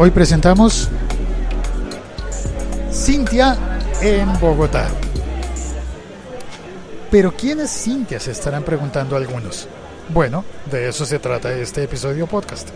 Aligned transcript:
Hoy 0.00 0.12
presentamos 0.12 0.88
Cintia 2.92 3.58
en 4.00 4.38
Bogotá. 4.38 4.86
Pero 7.10 7.34
¿quién 7.36 7.58
es 7.58 7.70
Cintia? 7.82 8.20
Se 8.20 8.30
estarán 8.30 8.62
preguntando 8.62 9.16
algunos. 9.16 9.66
Bueno, 10.10 10.44
de 10.70 10.88
eso 10.88 11.04
se 11.04 11.18
trata 11.18 11.52
este 11.52 11.82
episodio 11.82 12.28
podcast. 12.28 12.68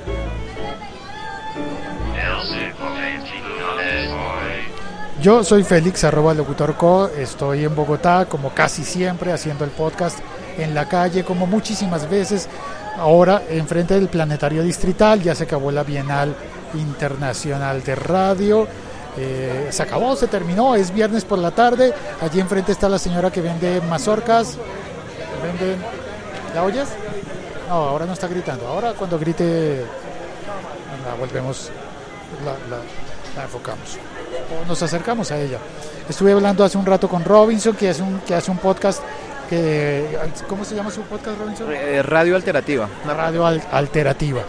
Yo 5.23 5.45
soy 5.45 5.63
Félix, 5.63 6.03
arroba 6.03 6.35
locutorco, 6.35 7.09
estoy 7.17 7.65
en 7.65 7.77
Bogotá 7.77 8.27
como 8.29 8.53
casi 8.53 8.83
siempre 8.83 9.33
haciendo 9.33 9.65
el 9.65 9.71
podcast 9.71 10.19
en 10.59 10.75
la 10.75 10.89
calle 10.89 11.23
como 11.23 11.47
muchísimas 11.47 12.11
veces. 12.11 12.49
Ahora 12.99 13.45
enfrente 13.49 13.95
del 13.95 14.09
Planetario 14.09 14.65
Distrital 14.65 15.23
ya 15.23 15.37
se 15.37 15.45
acabó 15.45 15.71
la 15.71 15.85
Bienal 15.85 16.35
Internacional 16.75 17.83
de 17.83 17.95
Radio. 17.95 18.67
Eh, 19.17 19.69
se 19.71 19.83
acabó, 19.83 20.17
se 20.17 20.27
terminó, 20.27 20.75
es 20.75 20.93
viernes 20.93 21.25
por 21.25 21.39
la 21.39 21.51
tarde. 21.51 21.93
Allí 22.21 22.41
enfrente 22.41 22.73
está 22.73 22.89
la 22.89 22.99
señora 22.99 23.31
que 23.31 23.41
vende 23.41 23.81
mazorcas. 23.83 24.57
Vende... 25.43 25.77
¿La 26.55 26.63
oyes? 26.65 26.89
No, 27.69 27.75
ahora 27.75 28.07
no 28.07 28.13
está 28.13 28.27
gritando. 28.27 28.67
Ahora 28.67 28.93
cuando 28.95 29.19
grite 29.19 29.85
la 31.07 31.15
volvemos, 31.15 31.71
la, 32.45 32.53
la, 32.75 32.83
la 33.37 33.43
enfocamos. 33.45 33.99
O 34.63 34.67
nos 34.67 34.83
acercamos 34.83 35.31
a 35.31 35.39
ella. 35.39 35.59
Estuve 36.09 36.33
hablando 36.33 36.65
hace 36.65 36.77
un 36.79 36.87
rato 36.87 37.09
con 37.09 37.25
Robinson, 37.25 37.75
que 37.77 37.91
hace 37.91 38.03
un, 38.03 38.21
que 38.21 38.35
hace 38.35 38.51
un 38.51 38.59
podcast 38.59 39.03
que... 39.49 40.19
¿Cómo 40.49 40.65
se 40.65 40.75
llama 40.75 40.91
su 40.91 41.03
podcast, 41.03 41.39
Robinson? 41.39 41.69
Eh, 41.73 42.03
Radio 42.03 42.35
Alterativa. 42.37 42.89
Una 43.05 43.15
radio 43.15 43.47
al- 43.47 43.63
alternativa. 43.73 44.43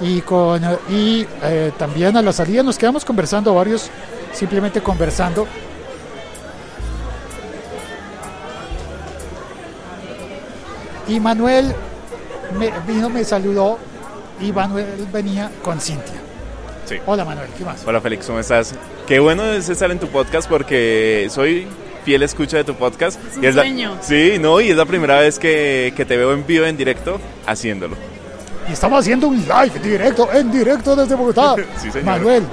Y, 0.00 0.20
con, 0.22 0.62
y 0.90 1.26
eh, 1.42 1.72
también 1.78 2.16
a 2.16 2.22
la 2.22 2.32
salida 2.32 2.62
nos 2.62 2.76
quedamos 2.76 3.04
conversando 3.04 3.54
varios, 3.54 3.90
simplemente 4.32 4.80
conversando. 4.80 5.46
Y 11.08 11.20
Manuel 11.20 11.74
me, 12.58 12.70
vino, 12.86 13.10
me 13.10 13.24
saludó 13.24 13.78
y 14.40 14.52
Manuel 14.52 14.86
venía 15.12 15.50
con 15.62 15.80
Cintia. 15.80 16.14
Sí. 16.86 16.96
Hola 17.06 17.24
Manuel, 17.24 17.48
¿qué 17.56 17.64
más? 17.64 17.82
Hola 17.86 18.00
Félix, 18.00 18.26
¿cómo 18.26 18.38
estás? 18.40 18.74
Qué 19.06 19.18
bueno 19.18 19.44
es 19.44 19.68
estar 19.68 19.90
en 19.90 19.98
tu 19.98 20.08
podcast 20.08 20.48
porque 20.48 21.28
soy 21.30 21.66
fiel 22.04 22.22
escucha 22.22 22.58
de 22.58 22.64
tu 22.64 22.74
podcast. 22.74 23.18
Es 23.30 23.36
un 23.38 23.44
y 23.44 23.52
la- 23.52 23.62
sueño. 23.62 23.96
sí, 24.02 24.36
no, 24.40 24.60
y 24.60 24.70
es 24.70 24.76
la 24.76 24.84
primera 24.86 25.20
vez 25.20 25.38
que, 25.38 25.92
que 25.96 26.04
te 26.04 26.16
veo 26.16 26.32
en 26.32 26.46
vivo, 26.46 26.64
en 26.66 26.76
directo, 26.76 27.20
haciéndolo. 27.46 27.96
Y 28.68 28.72
estamos 28.72 29.00
haciendo 29.00 29.28
un 29.28 29.36
live 29.36 29.78
directo, 29.82 30.32
en 30.32 30.50
directo 30.50 30.96
desde 30.96 31.14
Bogotá. 31.14 31.54
Sí, 31.76 31.90
señor. 31.90 32.04
Manuel, 32.04 32.44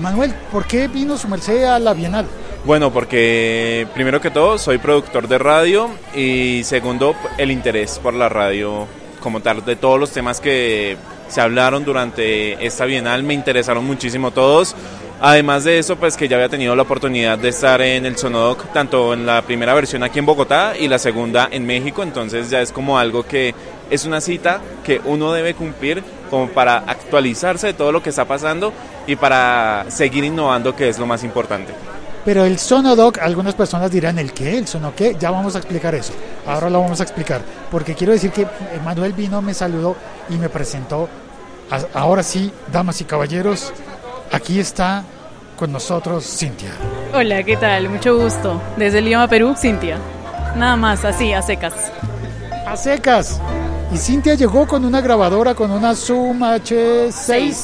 Manuel, 0.00 0.34
¿por 0.52 0.66
qué 0.66 0.88
vino 0.88 1.16
su 1.16 1.28
merced 1.28 1.64
a 1.64 1.78
la 1.78 1.94
Bienal? 1.94 2.26
Bueno, 2.64 2.92
porque 2.92 3.86
primero 3.94 4.20
que 4.20 4.30
todo 4.30 4.58
soy 4.58 4.78
productor 4.78 5.28
de 5.28 5.38
radio 5.38 5.88
y 6.14 6.62
segundo 6.64 7.14
el 7.38 7.50
interés 7.50 7.98
por 8.00 8.12
la 8.12 8.28
radio 8.28 8.86
como 9.20 9.40
tal, 9.40 9.64
de 9.64 9.76
todos 9.76 9.98
los 9.98 10.10
temas 10.10 10.40
que 10.40 10.96
se 11.28 11.40
hablaron 11.40 11.84
durante 11.84 12.64
esta 12.64 12.84
bienal, 12.84 13.22
me 13.22 13.34
interesaron 13.34 13.84
muchísimo 13.84 14.30
todos. 14.30 14.74
Además 15.20 15.64
de 15.64 15.78
eso, 15.78 15.96
pues 15.96 16.16
que 16.16 16.28
ya 16.28 16.36
había 16.36 16.48
tenido 16.48 16.76
la 16.76 16.82
oportunidad 16.82 17.38
de 17.38 17.48
estar 17.48 17.80
en 17.80 18.04
el 18.04 18.18
Sonodoc, 18.18 18.70
tanto 18.72 19.14
en 19.14 19.24
la 19.24 19.42
primera 19.42 19.72
versión 19.72 20.02
aquí 20.02 20.18
en 20.18 20.26
Bogotá 20.26 20.74
y 20.78 20.88
la 20.88 20.98
segunda 20.98 21.48
en 21.50 21.64
México, 21.64 22.02
entonces 22.02 22.50
ya 22.50 22.60
es 22.60 22.70
como 22.70 22.98
algo 22.98 23.24
que 23.24 23.54
es 23.90 24.04
una 24.04 24.20
cita 24.20 24.60
que 24.84 25.00
uno 25.04 25.32
debe 25.32 25.54
cumplir 25.54 26.02
como 26.30 26.48
para 26.48 26.78
actualizarse 26.78 27.68
de 27.68 27.74
todo 27.74 27.92
lo 27.92 28.02
que 28.02 28.10
está 28.10 28.24
pasando 28.24 28.72
y 29.06 29.16
para 29.16 29.86
seguir 29.88 30.24
innovando, 30.24 30.74
que 30.74 30.88
es 30.88 30.98
lo 30.98 31.06
más 31.06 31.22
importante. 31.24 31.72
Pero 32.24 32.44
el 32.44 32.58
Sonodoc, 32.58 33.18
algunas 33.18 33.54
personas 33.54 33.88
dirán, 33.88 34.18
¿el 34.18 34.32
qué? 34.32 34.58
¿El 34.58 34.66
sono 34.66 34.92
qué? 34.96 35.16
Ya 35.18 35.30
vamos 35.30 35.54
a 35.54 35.58
explicar 35.58 35.94
eso. 35.94 36.12
Ahora 36.44 36.68
lo 36.68 36.80
vamos 36.80 36.98
a 36.98 37.04
explicar. 37.04 37.40
Porque 37.70 37.94
quiero 37.94 38.12
decir 38.12 38.32
que 38.32 38.44
Manuel 38.84 39.12
vino, 39.12 39.40
me 39.40 39.54
saludó 39.54 39.94
y 40.28 40.34
me 40.34 40.48
presentó. 40.48 41.08
Ahora 41.94 42.24
sí, 42.24 42.50
damas 42.72 43.00
y 43.00 43.04
caballeros, 43.04 43.72
aquí 44.32 44.58
está 44.58 45.04
con 45.56 45.70
nosotros 45.70 46.24
Cintia. 46.24 46.72
Hola, 47.14 47.44
¿qué 47.44 47.56
tal? 47.56 47.88
Mucho 47.88 48.16
gusto. 48.18 48.60
Desde 48.76 49.00
Lima, 49.00 49.28
Perú, 49.28 49.54
Cintia. 49.56 49.98
Nada 50.56 50.74
más, 50.74 51.04
así, 51.04 51.32
a 51.32 51.42
secas. 51.42 51.92
A 52.66 52.76
secas. 52.76 53.40
Y 53.92 53.98
Cintia 53.98 54.34
llegó 54.34 54.66
con 54.66 54.84
una 54.84 55.00
grabadora, 55.00 55.54
con 55.54 55.70
una 55.70 55.94
Zoom 55.94 56.40
H6. 56.42 57.54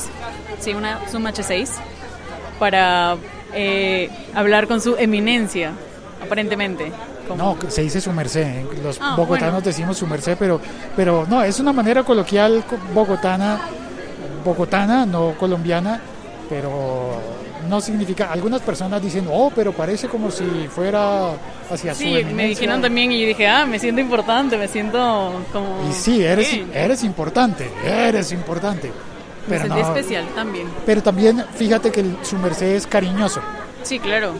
Sí, 0.60 0.72
una 0.72 1.00
Zoom 1.10 1.24
H6 1.26 1.68
para 2.58 3.16
eh, 3.52 4.08
hablar 4.34 4.68
con 4.68 4.80
su 4.80 4.94
eminencia, 4.96 5.72
aparentemente. 6.24 6.92
Como- 7.28 7.56
No, 7.60 7.70
se 7.70 7.82
dice 7.82 8.00
su 8.00 8.12
merced. 8.12 8.42
¿eh? 8.46 8.66
Los 8.82 8.98
Ah, 9.00 9.14
bogotanos 9.16 9.54
bueno. 9.54 9.60
decimos 9.64 9.96
su 9.98 10.06
merced, 10.06 10.36
pero, 10.38 10.60
pero 10.96 11.26
no, 11.28 11.42
es 11.42 11.58
una 11.60 11.72
manera 11.72 12.02
coloquial 12.04 12.64
co- 12.68 12.78
bogotana, 12.94 13.60
bogotana, 14.44 15.04
no 15.04 15.34
colombiana, 15.38 16.00
pero 16.48 17.20
no 17.68 17.80
significa. 17.80 18.30
Algunas 18.32 18.60
personas 18.62 19.02
dicen, 19.02 19.26
oh, 19.30 19.50
pero 19.54 19.72
parece 19.72 20.08
como 20.08 20.30
si 20.30 20.44
fuera 20.74 21.30
hacia 21.70 21.94
su 21.94 22.00
Sí, 22.00 22.06
me 22.12 22.20
eminencia". 22.20 22.46
dijeron 22.48 22.82
también 22.82 23.12
y 23.12 23.20
yo 23.20 23.26
dije, 23.28 23.46
ah, 23.48 23.66
me 23.66 23.78
siento 23.78 24.00
importante, 24.00 24.56
me 24.56 24.68
siento 24.68 25.32
como... 25.52 25.88
Y 25.88 25.92
sí, 25.92 26.22
eres, 26.22 26.48
eres 26.74 27.02
importante, 27.04 27.70
eres 27.84 28.32
importante. 28.32 28.88
me 28.88 28.92
Pero, 29.58 29.62
sentí 29.62 29.80
no- 29.82 29.88
especial 29.88 30.24
también. 30.34 30.68
pero 30.86 31.02
también 31.02 31.44
fíjate 31.56 31.90
que 31.90 32.00
el- 32.00 32.16
su 32.22 32.36
merced 32.38 32.74
es 32.74 32.86
cariñoso. 32.86 33.40
Sí, 33.82 33.98
claro. 33.98 34.32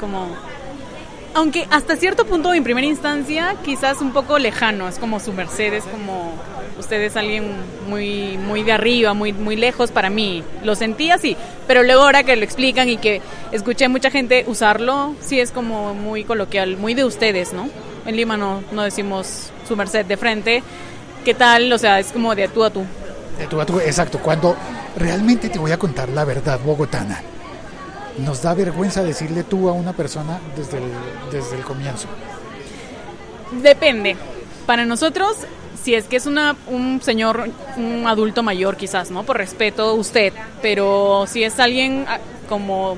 Como... 0.00 0.26
Aunque 1.34 1.66
hasta 1.70 1.96
cierto 1.96 2.26
punto, 2.26 2.52
en 2.52 2.62
primera 2.62 2.86
instancia, 2.86 3.56
quizás 3.64 4.02
un 4.02 4.12
poco 4.12 4.38
lejano. 4.38 4.86
Es 4.88 4.98
como 4.98 5.18
su 5.20 5.32
merced, 5.32 5.72
es 5.72 5.84
como... 5.84 6.32
Usted 6.78 7.00
es 7.02 7.16
alguien 7.16 7.52
muy, 7.88 8.36
muy 8.38 8.62
de 8.64 8.72
arriba, 8.72 9.14
muy, 9.14 9.32
muy 9.32 9.56
lejos 9.56 9.90
para 9.90 10.10
mí. 10.10 10.42
Lo 10.64 10.74
sentí 10.74 11.10
así. 11.10 11.36
Pero 11.66 11.82
luego 11.82 12.02
ahora 12.02 12.22
que 12.24 12.36
lo 12.36 12.44
explican 12.44 12.88
y 12.88 12.96
que 12.96 13.20
escuché 13.52 13.88
mucha 13.88 14.10
gente 14.10 14.44
usarlo, 14.46 15.14
sí 15.20 15.40
es 15.40 15.50
como 15.50 15.94
muy 15.94 16.24
coloquial, 16.24 16.76
muy 16.76 16.94
de 16.94 17.04
ustedes, 17.04 17.52
¿no? 17.52 17.68
En 18.04 18.16
Lima 18.16 18.36
no, 18.36 18.62
no 18.72 18.82
decimos 18.82 19.50
su 19.66 19.76
merced 19.76 20.04
de 20.04 20.16
frente. 20.16 20.62
¿Qué 21.24 21.34
tal? 21.34 21.72
O 21.72 21.78
sea, 21.78 22.00
es 22.00 22.10
como 22.12 22.34
de 22.34 22.48
tú 22.48 22.64
a 22.64 22.70
tú. 22.70 22.84
De 23.38 23.46
tú 23.46 23.60
a 23.60 23.66
tú, 23.66 23.78
exacto. 23.78 24.18
Cuando 24.18 24.56
realmente 24.96 25.48
te 25.48 25.58
voy 25.58 25.70
a 25.70 25.78
contar 25.78 26.08
la 26.08 26.24
verdad 26.24 26.58
bogotana, 26.64 27.22
nos 28.18 28.42
da 28.42 28.54
vergüenza 28.54 29.02
decirle 29.02 29.44
tú 29.44 29.68
a 29.68 29.72
una 29.72 29.92
persona 29.92 30.40
desde 30.56 30.78
el, 30.78 30.84
desde 31.30 31.56
el 31.56 31.62
comienzo. 31.62 32.08
Depende. 33.62 34.16
Para 34.66 34.84
nosotros, 34.84 35.36
si 35.82 35.94
es 35.94 36.04
que 36.04 36.16
es 36.16 36.26
una, 36.26 36.56
un 36.68 37.02
señor, 37.02 37.50
un 37.76 38.06
adulto 38.06 38.42
mayor 38.42 38.76
quizás, 38.76 39.10
¿no? 39.10 39.24
Por 39.24 39.38
respeto 39.38 39.94
usted. 39.94 40.32
Pero 40.60 41.24
si 41.26 41.42
es 41.42 41.58
alguien 41.58 42.04
ah, 42.08 42.18
como 42.48 42.96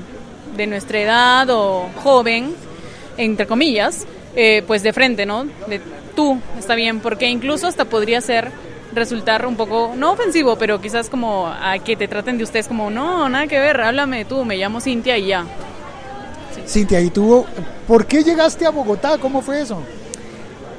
de 0.55 0.67
nuestra 0.67 0.99
edad 0.99 1.49
o 1.49 1.89
joven, 2.03 2.53
entre 3.17 3.47
comillas, 3.47 4.05
eh, 4.35 4.63
pues 4.67 4.83
de 4.83 4.93
frente, 4.93 5.25
¿no? 5.25 5.45
De 5.67 5.81
tú, 6.15 6.39
está 6.57 6.75
bien. 6.75 6.99
Porque 6.99 7.27
incluso 7.27 7.67
hasta 7.67 7.85
podría 7.85 8.21
ser 8.21 8.51
resultar 8.93 9.45
un 9.45 9.55
poco, 9.55 9.93
no 9.95 10.11
ofensivo, 10.11 10.57
pero 10.57 10.79
quizás 10.79 11.09
como 11.09 11.47
a 11.47 11.77
que 11.79 11.95
te 11.95 12.07
traten 12.07 12.37
de 12.37 12.43
ustedes 12.43 12.67
como, 12.67 12.89
no, 12.89 13.27
nada 13.27 13.47
que 13.47 13.59
ver, 13.59 13.81
háblame 13.81 14.23
tú, 14.23 14.45
me 14.45 14.57
llamo 14.57 14.79
Cintia 14.79 15.17
y 15.17 15.27
ya. 15.27 15.45
Cintia, 16.65 17.01
¿y 17.01 17.09
tú 17.09 17.45
por 17.87 18.05
qué 18.05 18.23
llegaste 18.23 18.65
a 18.65 18.69
Bogotá? 18.69 19.17
¿Cómo 19.17 19.41
fue 19.41 19.61
eso? 19.61 19.81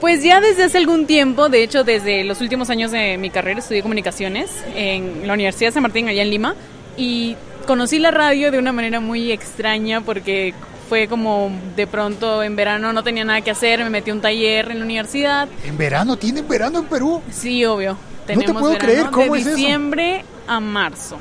Pues 0.01 0.23
ya 0.23 0.41
desde 0.41 0.65
hace 0.65 0.79
algún 0.79 1.07
tiempo, 1.07 1.49
de 1.49 1.63
hecho 1.63 1.83
desde 1.83 2.23
los 2.25 2.41
últimos 2.41 2.69
años 2.71 2.91
de 2.91 3.17
mi 3.17 3.31
carrera 3.31 3.61
estudié 3.61 3.83
comunicaciones 3.83 4.51
en 4.75 5.27
la 5.27 5.33
Universidad 5.33 5.69
de 5.71 5.75
San 5.75 5.83
Martín, 5.83 6.09
allá 6.09 6.23
en 6.23 6.31
Lima, 6.31 6.55
y 6.97 7.35
conocí 7.67 7.99
la 7.99 8.11
radio 8.11 8.51
de 8.51 8.59
una 8.59 8.73
manera 8.73 9.01
muy 9.01 9.33
extraña 9.33 10.03
porque 10.03 10.53
fue 10.89 11.09
como 11.09 11.51
de 11.75 11.87
pronto 11.87 12.43
en 12.43 12.55
verano 12.57 12.93
no 12.93 13.03
tenía 13.03 13.25
nada 13.25 13.41
que 13.41 13.51
hacer, 13.51 13.83
me 13.83 13.91
metí 13.91 14.11
a 14.11 14.15
un 14.15 14.21
taller 14.21 14.71
en 14.71 14.79
la 14.81 14.85
universidad. 14.85 15.49
¿En 15.65 15.77
verano? 15.79 16.17
¿Tienen 16.17 16.47
verano 16.47 16.79
en 16.81 16.85
Perú? 16.85 17.23
Sí, 17.31 17.65
obvio. 17.65 17.97
te 18.27 18.35
puedo 18.53 18.77
creer, 18.79 19.07
¿cómo 19.11 19.35
de 19.35 19.41
es 19.41 19.47
eso? 19.47 19.57
diciembre 19.57 20.25
a 20.47 20.61
marzo. 20.61 21.17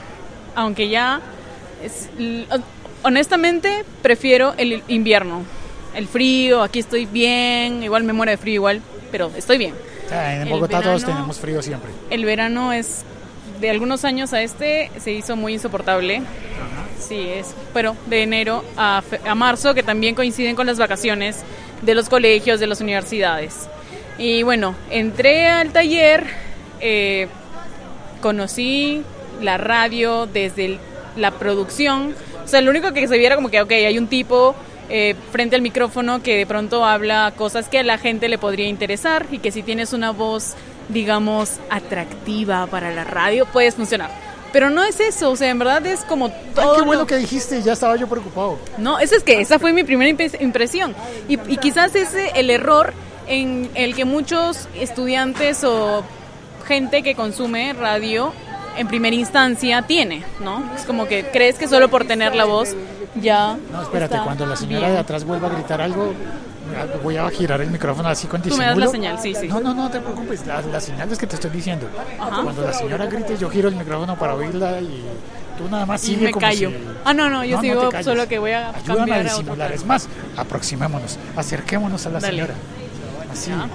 Aunque 0.54 0.90
ya 0.90 1.22
es- 1.84 2.10
honestamente 3.04 3.86
prefiero 4.02 4.54
el 4.58 4.84
invierno. 4.88 5.44
El 5.96 6.08
frío, 6.08 6.62
aquí 6.62 6.80
estoy 6.80 7.06
bien, 7.06 7.84
igual 7.84 8.04
me 8.04 8.14
muero 8.14 8.32
de 8.32 8.38
frío 8.38 8.56
igual, 8.56 8.82
pero 9.12 9.32
estoy 9.36 9.58
bien. 9.58 9.74
Ah, 10.12 10.36
en 10.36 10.42
El 10.44 10.50
Bogotá 10.50 10.82
todos 10.82 11.04
tenemos 11.06 11.40
frío 11.40 11.62
siempre. 11.62 11.92
El 12.10 12.26
verano 12.26 12.74
es 12.74 13.04
de 13.60 13.70
algunos 13.70 14.04
años 14.04 14.34
a 14.34 14.42
este 14.42 14.92
se 14.98 15.12
hizo 15.12 15.36
muy 15.36 15.54
insoportable. 15.54 16.22
Sí, 17.00 17.28
es, 17.30 17.54
pero 17.74 17.96
de 18.08 18.24
enero 18.24 18.64
a, 18.78 19.04
marzo, 19.36 19.74
que 19.74 19.84
también 19.84 20.16
coinciden 20.16 20.56
con 20.56 20.68
las 20.68 20.78
vacaciones 20.78 21.44
de 21.82 21.96
los 21.96 22.10
colegios, 22.10 22.60
de 22.60 22.68
las 22.68 22.82
universidades. 22.82 23.70
Y 24.18 24.44
bueno, 24.44 24.76
entré 24.90 25.48
al 25.48 25.72
taller, 25.72 26.26
eh, 26.82 27.28
conocí 28.22 29.04
la 29.42 29.58
radio 29.58 30.26
desde 30.26 30.66
el 30.66 30.80
la 31.16 31.32
producción. 31.32 32.16
O 32.44 32.48
sea, 32.48 32.62
lo 32.62 32.72
único 32.72 32.94
que 32.94 33.08
se 33.08 33.18
viera 33.18 33.36
como 33.36 33.50
que, 33.50 33.62
ok, 33.62 33.72
hay 33.72 33.98
un 33.98 34.08
tipo 34.08 34.56
eh, 34.90 35.16
frente 35.32 35.56
al 35.56 35.62
micrófono 35.62 36.22
que 36.22 36.38
de 36.38 36.46
pronto 36.46 36.86
habla 36.86 37.34
cosas 37.36 37.68
que 37.70 37.80
a 37.80 37.84
la 37.84 37.98
gente 37.98 38.30
le 38.30 38.38
podría 38.38 38.68
interesar 38.68 39.26
y 39.32 39.40
que 39.40 39.52
si 39.52 39.64
tienes 39.64 39.94
una 39.94 40.12
voz, 40.12 40.54
digamos, 40.90 41.60
atractiva 41.70 42.68
para 42.68 42.92
la 42.92 43.04
radio, 43.04 43.46
puedes 43.46 43.76
funcionar. 43.76 44.10
Pero 44.54 44.70
no 44.70 44.84
es 44.84 45.00
eso, 45.02 45.32
o 45.32 45.36
sea, 45.36 45.50
en 45.50 45.60
verdad 45.60 45.86
es 45.86 46.02
como 46.06 46.30
todo. 46.30 46.72
Ay, 46.72 46.78
qué 46.80 46.86
bueno 46.86 47.02
lo- 47.02 47.08
que 47.08 47.18
dijiste, 47.18 47.62
ya 47.62 47.74
estaba 47.74 47.96
yo 47.98 48.08
preocupado. 48.08 48.58
No, 48.78 49.00
eso 49.00 49.16
es 49.16 49.24
que 49.24 49.42
esa 49.42 49.60
fue 49.60 49.74
mi 49.74 49.84
primera 49.84 50.10
impresión. 50.40 50.96
Y, 51.28 51.34
y 51.52 51.58
quizás 51.58 51.94
ese 51.96 52.32
el 52.36 52.50
error 52.50 52.94
en 53.28 53.70
el 53.76 53.96
que 53.96 54.06
muchos 54.06 54.70
estudiantes 54.80 55.64
o 55.66 56.04
gente 56.68 57.04
que 57.04 57.16
consume 57.16 57.74
radio 57.74 58.32
en 58.78 58.88
primera 58.88 59.16
instancia 59.16 59.82
tiene, 59.82 60.24
¿no? 60.42 60.64
Es 60.76 60.84
como 60.84 61.06
que 61.08 61.26
crees 61.32 61.58
que 61.58 61.68
solo 61.68 61.90
por 61.90 62.06
tener 62.06 62.36
la 62.36 62.46
voz 62.46 62.76
ya. 63.22 63.58
No, 63.72 63.82
espérate, 63.82 64.18
cuando 64.24 64.46
la 64.46 64.56
señora 64.56 64.82
bien. 64.88 64.94
de 64.94 65.00
atrás 65.00 65.24
vuelva 65.24 65.48
a 65.48 65.52
gritar 65.52 65.82
algo, 65.82 66.14
voy 67.04 67.18
a 67.18 67.30
girar 67.30 67.62
el 67.62 67.70
micrófono 67.72 68.10
así 68.10 68.28
con 68.28 68.42
Tú 68.42 68.50
me 68.50 68.56
disimulo. 68.56 68.70
das 68.70 68.78
la 68.80 68.88
señal, 68.92 69.20
sí, 69.20 69.34
sí. 69.36 69.48
No, 69.48 69.60
no, 69.60 69.74
no 69.74 69.90
te 69.90 70.00
preocupes, 70.00 70.46
la, 70.48 70.62
la 70.62 70.80
señal 70.82 71.12
es 71.12 71.18
que 71.20 71.28
te 71.28 71.36
estoy 71.36 71.52
diciendo. 71.52 71.88
Ajá. 72.20 72.42
Cuando 72.44 72.62
la 72.64 72.74
señora 72.74 73.06
grite, 73.06 73.38
yo 73.38 73.50
giro 73.50 73.70
el 73.70 73.76
micrófono 73.76 74.16
para 74.18 74.36
oírla 74.36 74.82
y 74.82 75.04
tú 75.58 75.70
nada 75.70 75.86
más 75.86 76.04
Y 76.04 76.08
sigue 76.08 76.26
me 76.26 76.32
como 76.32 76.46
callo. 76.46 76.70
si- 76.70 76.76
Ah, 77.06 77.14
no, 77.14 77.30
no, 77.30 77.46
yo 77.46 77.60
te 77.60 77.68
sigo 77.70 77.90
solo 78.04 78.28
que 78.28 78.40
voy 78.40 78.52
a 78.52 78.70
Ayúdame 78.70 78.98
cambiar 78.98 79.20
a 79.20 79.24
disimular. 79.24 79.72
Es 79.72 79.86
más, 79.86 80.08
aproximémonos, 80.38 81.18
acerquémonos 81.38 82.06
a 82.06 82.10
la 82.10 82.20
Dale. 82.20 82.34
señora. 82.34 82.54
Así. 83.32 83.52
Ya. 83.52 83.68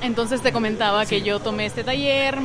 Entonces 0.00 0.40
te 0.42 0.52
comentaba 0.52 1.06
que 1.06 1.22
yo 1.22 1.38
tomé 1.38 1.66
este 1.66 1.84
taller, 1.84 2.36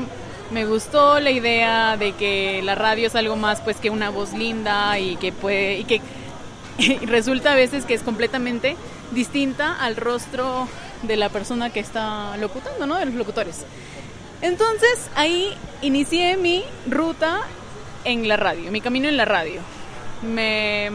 me 0.51 0.65
gustó 0.65 1.19
la 1.19 1.31
idea 1.31 1.97
de 1.97 2.13
que 2.13 2.61
la 2.63 2.75
radio 2.75 3.07
es 3.07 3.15
algo 3.15 3.35
más 3.35 3.61
pues 3.61 3.77
que 3.77 3.89
una 3.89 4.09
voz 4.09 4.33
linda 4.33 4.97
y 4.99 5.17
que 5.17 5.31
puede 5.31 5.79
y 5.79 5.83
que 5.83 6.01
y 6.77 6.97
resulta 7.05 7.53
a 7.53 7.55
veces 7.55 7.85
que 7.85 7.94
es 7.94 8.03
completamente 8.03 8.77
distinta 9.11 9.75
al 9.79 9.95
rostro 9.95 10.67
de 11.03 11.15
la 11.15 11.29
persona 11.29 11.71
que 11.71 11.79
está 11.79 12.38
locutando, 12.38 12.85
¿no? 12.85 12.95
De 12.95 13.05
los 13.05 13.15
locutores. 13.15 13.65
Entonces 14.41 15.09
ahí 15.15 15.53
inicié 15.81 16.38
mi 16.38 16.63
ruta 16.88 17.41
en 18.03 18.27
la 18.27 18.38
radio, 18.38 18.71
mi 18.71 18.81
camino 18.81 19.09
en 19.09 19.17
la 19.17 19.25
radio. 19.25 19.61
Me 20.21 20.91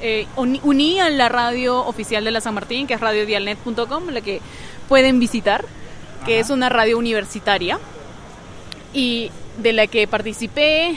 eh, 0.00 0.26
uní 0.36 1.00
a 1.00 1.10
la 1.10 1.28
radio 1.28 1.84
oficial 1.86 2.24
de 2.24 2.30
la 2.30 2.40
San 2.40 2.54
Martín, 2.54 2.86
que 2.86 2.94
es 2.94 3.00
radiodialnet.com, 3.00 4.08
la 4.08 4.20
que 4.20 4.40
pueden 4.88 5.20
visitar, 5.20 5.64
que 6.24 6.40
es 6.40 6.50
una 6.50 6.68
radio 6.68 6.98
universitaria 6.98 7.78
y 8.92 9.30
de 9.58 9.72
la 9.72 9.86
que 9.86 10.06
participé 10.06 10.96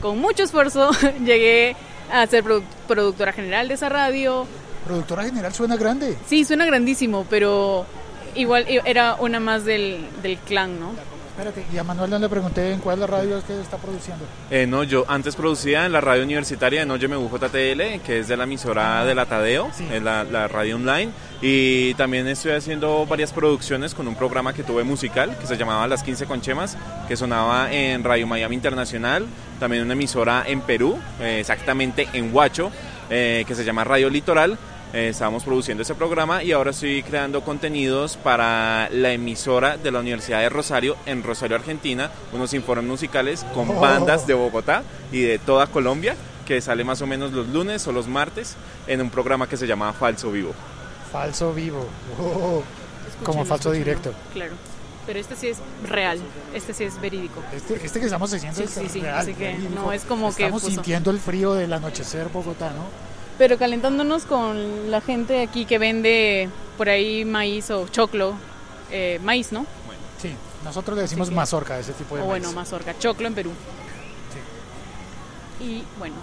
con 0.00 0.18
mucho 0.18 0.42
esfuerzo. 0.42 0.90
Llegué 1.24 1.76
a 2.12 2.26
ser 2.26 2.44
produ- 2.44 2.62
productora 2.88 3.32
general 3.32 3.68
de 3.68 3.74
esa 3.74 3.88
radio. 3.88 4.46
Productora 4.86 5.24
general 5.24 5.52
suena 5.54 5.76
grande. 5.76 6.16
Sí, 6.26 6.44
suena 6.44 6.64
grandísimo, 6.66 7.26
pero 7.30 7.86
igual 8.34 8.66
i- 8.70 8.80
era 8.84 9.16
una 9.16 9.40
más 9.40 9.64
del, 9.64 10.04
del 10.22 10.38
clan, 10.38 10.80
¿no? 10.80 10.92
Espérate, 11.40 11.64
y 11.74 11.78
a 11.78 11.84
Manuel 11.84 12.10
no 12.10 12.18
le 12.18 12.28
pregunté 12.28 12.70
en 12.70 12.80
cuál 12.80 12.96
es 12.96 13.00
la 13.00 13.06
radio 13.06 13.38
es 13.38 13.44
que 13.44 13.58
está 13.58 13.78
produciendo. 13.78 14.26
Eh, 14.50 14.66
no, 14.66 14.84
yo 14.84 15.06
antes 15.08 15.34
producía 15.36 15.86
en 15.86 15.92
la 15.92 16.02
radio 16.02 16.22
universitaria 16.22 16.80
de 16.80 16.86
Noye 16.86 17.08
JTL, 17.08 18.02
que 18.04 18.18
es 18.18 18.28
de 18.28 18.36
la 18.36 18.44
emisora 18.44 19.06
de 19.06 19.14
la 19.14 19.24
Tadeo, 19.24 19.70
Sí. 19.72 19.86
la, 20.02 20.22
la 20.24 20.48
radio 20.48 20.76
online. 20.76 21.10
Y 21.40 21.94
también 21.94 22.28
estoy 22.28 22.52
haciendo 22.52 23.06
varias 23.06 23.32
producciones 23.32 23.94
con 23.94 24.06
un 24.06 24.16
programa 24.16 24.52
que 24.52 24.62
tuve 24.64 24.84
musical 24.84 25.34
que 25.38 25.46
se 25.46 25.56
llamaba 25.56 25.88
Las 25.88 26.02
15 26.02 26.26
Conchemas, 26.26 26.76
que 27.08 27.16
sonaba 27.16 27.72
en 27.72 28.04
Radio 28.04 28.26
Miami 28.26 28.56
Internacional, 28.56 29.24
también 29.58 29.82
una 29.84 29.94
emisora 29.94 30.44
en 30.46 30.60
Perú, 30.60 30.98
eh, 31.22 31.38
exactamente 31.40 32.06
en 32.12 32.34
Huacho, 32.34 32.70
eh, 33.08 33.44
que 33.48 33.54
se 33.54 33.64
llama 33.64 33.82
Radio 33.84 34.10
Litoral. 34.10 34.58
Eh, 34.92 35.08
estábamos 35.10 35.44
produciendo 35.44 35.82
ese 35.84 35.94
programa 35.94 36.42
y 36.42 36.50
ahora 36.50 36.72
estoy 36.72 37.02
creando 37.04 37.42
contenidos 37.42 38.16
para 38.16 38.88
la 38.90 39.12
emisora 39.12 39.76
de 39.76 39.92
la 39.92 40.00
Universidad 40.00 40.40
de 40.40 40.48
Rosario 40.48 40.96
en 41.06 41.22
Rosario, 41.22 41.56
Argentina, 41.56 42.10
unos 42.32 42.52
informes 42.54 42.84
musicales 42.86 43.44
con 43.54 43.70
Oh. 43.70 43.80
bandas 43.80 44.26
de 44.26 44.34
Bogotá 44.34 44.82
y 45.12 45.20
de 45.20 45.38
toda 45.38 45.68
Colombia, 45.68 46.16
que 46.44 46.60
sale 46.60 46.82
más 46.82 47.00
o 47.02 47.06
menos 47.06 47.30
los 47.30 47.46
lunes 47.48 47.86
o 47.86 47.92
los 47.92 48.08
martes 48.08 48.56
en 48.88 49.00
un 49.00 49.10
programa 49.10 49.48
que 49.48 49.56
se 49.56 49.68
llama 49.68 49.92
Falso 49.92 50.32
Vivo. 50.32 50.52
Falso 51.12 51.52
vivo. 51.54 51.86
Oh, 52.20 52.62
como 53.24 53.44
falso 53.44 53.70
directo. 53.72 54.12
Claro. 54.32 54.52
Pero 55.06 55.18
este 55.20 55.34
sí 55.36 55.48
es 55.48 55.58
real, 55.88 56.18
este 56.54 56.74
sí 56.74 56.84
es 56.84 57.00
verídico. 57.00 57.42
Este, 57.54 57.84
este 57.84 57.98
que 58.00 58.06
estamos 58.06 58.32
haciendo 58.32 58.56
Sí, 58.58 58.64
es 58.64 58.70
sí, 58.70 58.88
sí, 58.88 59.00
real, 59.00 59.18
así 59.18 59.34
que 59.34 59.44
verídico. 59.44 59.74
no 59.74 59.92
es 59.92 60.02
como 60.04 60.34
que 60.34 60.44
Estamos 60.44 60.62
sintiendo 60.64 61.10
el 61.10 61.18
frío 61.20 61.54
del 61.54 61.72
anochecer 61.72 62.28
bogotano. 62.28 62.84
Pero 63.40 63.56
calentándonos 63.56 64.24
con 64.26 64.90
la 64.90 65.00
gente 65.00 65.40
aquí 65.40 65.64
que 65.64 65.78
vende 65.78 66.50
por 66.76 66.90
ahí 66.90 67.24
maíz 67.24 67.70
o 67.70 67.88
choclo, 67.88 68.34
eh, 68.90 69.18
maíz, 69.24 69.50
¿no? 69.50 69.64
Sí, 70.20 70.34
nosotros 70.62 70.94
le 70.94 71.02
decimos 71.04 71.30
que- 71.30 71.34
mazorca, 71.34 71.78
ese 71.78 71.94
tipo 71.94 72.16
de 72.16 72.20
O 72.22 72.26
bueno, 72.26 72.48
maíz. 72.48 72.54
mazorca, 72.56 72.98
choclo 72.98 73.26
en 73.28 73.34
Perú. 73.34 73.50
Y 75.58 75.82
bueno, 75.98 76.16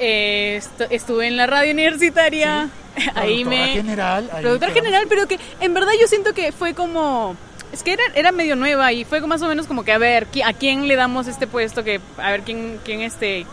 eh, 0.00 0.60
estu- 0.60 0.88
estuve 0.90 1.28
en 1.28 1.36
la 1.36 1.46
radio 1.46 1.72
universitaria, 1.72 2.70
ahí 3.14 3.44
me... 3.44 3.68
general. 3.68 4.28
ahí 4.32 4.42
Productora 4.42 4.72
general, 4.72 5.06
pero 5.08 5.28
que 5.28 5.38
en 5.60 5.74
verdad 5.74 5.92
yo 6.00 6.08
siento 6.08 6.34
que 6.34 6.50
fue 6.50 6.74
como... 6.74 7.36
Es 7.72 7.84
que 7.84 7.92
era, 7.92 8.02
era 8.16 8.32
medio 8.32 8.56
nueva 8.56 8.92
y 8.92 9.04
fue 9.04 9.20
más 9.20 9.42
o 9.42 9.46
menos 9.46 9.68
como 9.68 9.84
que 9.84 9.92
a 9.92 9.98
ver, 9.98 10.26
¿qui- 10.28 10.42
¿a 10.44 10.52
quién 10.54 10.88
le 10.88 10.96
damos 10.96 11.28
este 11.28 11.46
puesto? 11.46 11.84
que 11.84 12.00
A 12.16 12.32
ver, 12.32 12.42
¿quién, 12.42 12.80
quién 12.84 13.00
este, 13.02 13.46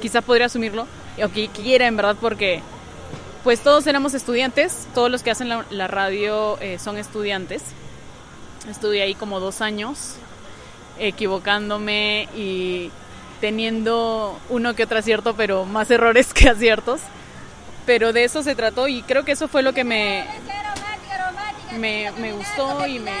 quizás 0.00 0.22
podría 0.22 0.46
asumirlo? 0.46 0.86
O 1.22 1.28
que 1.30 1.48
quiera, 1.48 1.86
en 1.86 1.96
verdad, 1.96 2.16
porque 2.20 2.60
pues 3.44 3.60
todos 3.60 3.86
éramos 3.86 4.14
estudiantes, 4.14 4.86
todos 4.94 5.10
los 5.10 5.22
que 5.22 5.30
hacen 5.30 5.48
la, 5.48 5.64
la 5.70 5.86
radio 5.86 6.58
eh, 6.60 6.78
son 6.78 6.96
estudiantes. 6.96 7.62
Estuve 8.70 9.02
ahí 9.02 9.14
como 9.14 9.38
dos 9.40 9.60
años, 9.60 10.14
equivocándome 10.98 12.28
y 12.34 12.90
teniendo 13.40 14.38
uno 14.48 14.74
que 14.74 14.84
otro 14.84 14.98
acierto, 14.98 15.34
pero 15.36 15.66
más 15.66 15.90
errores 15.90 16.32
que 16.32 16.48
aciertos. 16.48 17.00
Pero 17.86 18.14
de 18.14 18.24
eso 18.24 18.42
se 18.42 18.54
trató 18.54 18.88
y 18.88 19.02
creo 19.02 19.24
que 19.24 19.32
eso 19.32 19.46
fue 19.46 19.62
lo 19.62 19.74
que 19.74 19.84
me, 19.84 20.24
me, 21.78 22.10
me 22.12 22.32
gustó 22.32 22.86
y 22.86 22.98
me 22.98 23.12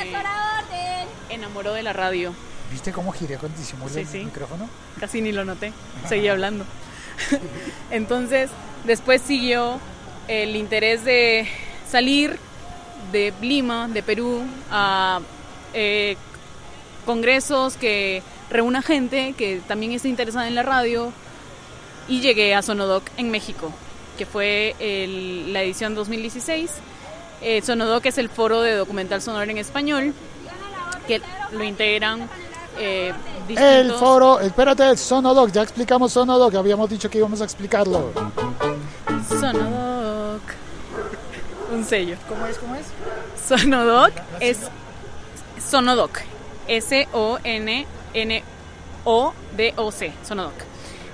enamoró 1.28 1.74
de 1.74 1.82
la 1.82 1.92
radio. 1.92 2.32
¿Viste 2.72 2.92
cómo 2.92 3.12
giré 3.12 3.36
con 3.36 3.54
disimulo 3.54 3.92
Sí, 3.92 4.00
el 4.00 4.06
sí. 4.06 4.18
micrófono? 4.24 4.68
Casi 4.98 5.20
ni 5.20 5.32
lo 5.32 5.44
noté, 5.44 5.72
seguí 6.08 6.28
hablando. 6.28 6.64
Entonces, 7.90 8.50
después 8.84 9.22
siguió 9.22 9.78
el 10.28 10.56
interés 10.56 11.04
de 11.04 11.46
salir 11.88 12.38
de 13.12 13.32
Lima, 13.40 13.88
de 13.88 14.02
Perú, 14.02 14.42
a 14.70 15.20
eh, 15.74 16.16
congresos 17.06 17.76
que 17.76 18.22
reúna 18.50 18.82
gente 18.82 19.34
que 19.36 19.60
también 19.66 19.92
esté 19.92 20.08
interesada 20.08 20.48
en 20.48 20.54
la 20.54 20.62
radio 20.62 21.12
y 22.08 22.20
llegué 22.20 22.54
a 22.54 22.62
Sonodoc 22.62 23.04
en 23.16 23.30
México, 23.30 23.72
que 24.18 24.26
fue 24.26 24.74
el- 24.78 25.52
la 25.52 25.62
edición 25.62 25.94
2016. 25.94 26.70
Eh, 27.42 27.60
Sonodoc 27.62 28.06
es 28.06 28.18
el 28.18 28.28
foro 28.28 28.62
de 28.62 28.72
documental 28.74 29.20
sonoro 29.20 29.50
en 29.50 29.58
español, 29.58 30.14
que 31.06 31.20
lo 31.52 31.64
integran 31.64 32.28
eh, 32.78 33.12
El 33.48 33.92
foro, 33.92 34.40
espérate, 34.40 34.96
Sonodoc, 34.96 35.50
ya 35.52 35.62
explicamos 35.62 36.12
Sonodoc, 36.12 36.54
habíamos 36.54 36.88
dicho 36.90 37.10
que 37.10 37.18
íbamos 37.18 37.40
a 37.40 37.44
explicarlo. 37.44 38.10
Sonodoc. 39.28 40.40
Un 41.72 41.84
sello. 41.84 42.16
¿Cómo 42.28 42.46
es? 42.46 42.58
¿Cómo 42.58 42.74
es? 42.76 42.86
Sonodoc 43.46 44.12
es 44.40 44.58
Sonodoc. 45.58 46.20
S-O-N-N-O-D-O-C. 49.04 50.12
Sonodoc. 50.26 50.52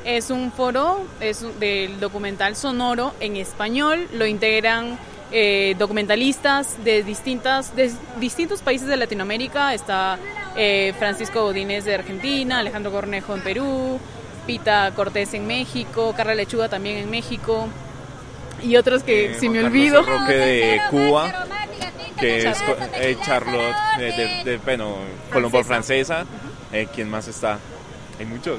Es 0.05 0.31
un 0.31 0.51
foro 0.53 1.01
es 1.21 1.43
un- 1.43 1.59
del 1.61 2.01
documental 2.01 2.57
sonoro 2.57 3.13
en 3.21 3.37
español. 3.37 4.09
Lo 4.15 4.27
integran 4.27 4.99
eh, 5.33 5.75
documentalistas 5.79 6.83
de 6.85 7.03
distintas 7.03 7.75
de 7.77 7.93
distintos 8.19 8.63
países 8.63 8.89
de 8.89 8.97
Latinoamérica. 8.97 9.75
Está 9.75 10.19
eh, 10.57 10.93
Francisco 10.99 11.43
Godínez 11.43 11.85
de 11.85 11.95
Argentina, 11.95 12.59
Alejandro 12.59 12.91
Cornejo 12.93 13.35
en 13.35 13.43
Perú, 13.43 14.01
Pita 14.47 14.91
Cortés 14.97 15.35
en 15.35 15.47
México, 15.47 16.13
Carla 16.17 16.35
Lechuga 16.35 16.69
también 16.69 16.97
en 16.99 17.11
México 17.11 17.69
y 18.63 18.77
otros 18.77 19.03
que 19.03 19.33
Eh, 19.33 19.37
si 19.39 19.49
me 19.49 19.65
olvido. 19.65 20.03
Roque 20.03 20.33
de 20.35 20.81
Cuba, 20.91 21.47
que 22.19 22.49
es 22.51 22.59
eh, 22.97 23.17
Charlotte 23.25 23.75
de, 23.99 24.05
de- 24.13 24.43
de- 24.45 24.57
bueno, 24.59 24.97
Colombo 25.33 25.63
francesa. 25.65 26.25
Eh, 26.73 26.87
¿Quién 26.95 27.09
más 27.11 27.27
está? 27.29 27.59
Hay 28.19 28.27
muchos. 28.27 28.59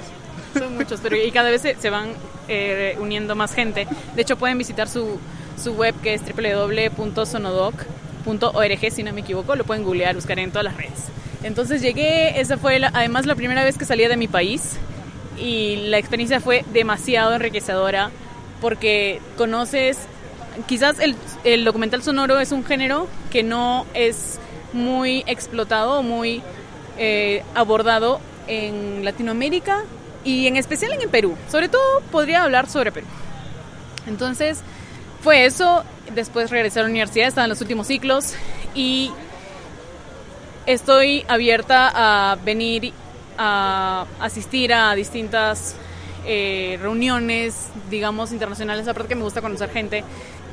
Son 0.58 0.75
muchos, 0.75 1.00
pero 1.01 1.16
y 1.16 1.32
cada 1.32 1.50
vez 1.50 1.62
se, 1.62 1.75
se 1.75 1.90
van 1.90 2.13
eh, 2.48 2.98
uniendo 3.00 3.36
más 3.36 3.54
gente. 3.54 3.88
De 4.16 4.22
hecho, 4.22 4.38
pueden 4.38 4.58
visitar 4.58 4.90
su, 4.90 5.20
su 5.62 5.74
web 5.74 5.94
que 6.01 6.13
es 6.13 6.22
www.sonodoc.org, 6.24 8.91
si 8.91 9.03
no 9.03 9.13
me 9.13 9.22
equivoco. 9.22 9.56
Lo 9.56 9.63
pueden 9.63 9.84
googlear, 9.84 10.15
buscar 10.15 10.39
en 10.39 10.51
todas 10.51 10.65
las 10.65 10.77
redes. 10.77 11.06
Entonces 11.44 11.82
llegué, 11.82 12.39
esa 12.39 12.58
fue 12.58 12.80
la- 12.80 12.91
además 12.94 13.25
la 13.25 13.36
primera 13.36 13.63
vez 13.63 13.77
que 13.77 13.86
salía 13.86 14.10
de 14.10 14.18
mi 14.18 14.27
país 14.27 14.77
y 15.38 15.77
la 15.88 15.98
experiencia 15.98 16.39
fue 16.39 16.63
demasiado 16.72 17.34
enriquecedora 17.34 18.12
porque 18.60 19.20
conoces, 19.38 19.98
quizás 20.68 21.00
el, 21.00 21.15
el 21.44 21.63
documental 21.65 22.03
sonoro 22.03 22.39
es 22.39 22.51
un 22.51 22.63
género 22.63 23.08
que 23.32 23.41
no 23.41 23.88
es 23.96 24.39
muy 24.74 25.24
explotado 25.25 26.03
muy 26.03 26.44
eh, 26.98 27.44
abordado 27.56 28.20
en 28.48 29.03
Latinoamérica 29.03 29.84
y 30.24 30.46
en 30.46 30.58
especial 30.58 30.91
en 31.01 31.10
Perú. 31.10 31.36
Sobre 31.50 31.70
todo 31.70 31.82
podría 32.12 32.44
hablar 32.44 32.70
sobre 32.70 32.91
Perú. 32.91 33.08
Entonces 34.06 34.62
fue 35.24 35.46
eso, 35.46 35.84
después 36.16 36.50
regresé 36.50 36.80
a 36.80 36.84
la 36.84 36.90
universidad, 36.90 37.28
estaba 37.28 37.46
en 37.46 37.50
los 37.50 37.62
últimos 37.62 37.88
ciclos 37.88 38.34
y 38.75 39.12
estoy 40.66 41.25
abierta 41.28 41.92
a 42.32 42.36
venir 42.44 42.94
a 43.38 44.06
asistir 44.20 44.74
a 44.74 44.94
distintas 44.96 45.75
eh, 46.25 46.78
reuniones, 46.82 47.70
digamos, 47.90 48.32
internacionales, 48.32 48.88
aparte 48.88 49.10
que 49.10 49.16
me 49.16 49.24
gusta 49.24 49.42
conocer 49.42 49.70
gente, 49.72 50.04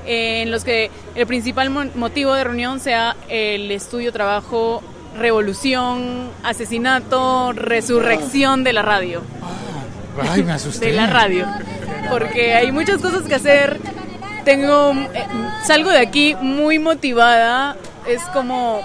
eh, 0.06 0.42
en 0.42 0.50
los 0.50 0.64
que 0.64 0.90
el 1.14 1.26
principal 1.26 1.68
mo- 1.70 1.84
motivo 1.94 2.32
de 2.32 2.44
reunión 2.44 2.80
sea 2.80 3.16
el 3.28 3.70
estudio, 3.70 4.12
trabajo, 4.12 4.82
revolución, 5.18 6.30
asesinato, 6.42 7.52
resurrección 7.52 8.64
de 8.64 8.72
la 8.72 8.82
radio 8.82 9.22
Ay, 10.30 10.42
me 10.42 10.52
asusté. 10.52 10.86
de 10.86 10.92
la 10.92 11.06
radio. 11.06 11.46
Porque 12.10 12.54
hay 12.54 12.72
muchas 12.72 13.00
cosas 13.02 13.22
que 13.24 13.34
hacer. 13.34 13.78
Tengo. 14.44 14.92
eh, 14.92 15.26
salgo 15.64 15.90
de 15.90 15.98
aquí 15.98 16.34
muy 16.40 16.78
motivada. 16.78 17.76
Es 18.06 18.22
como. 18.32 18.82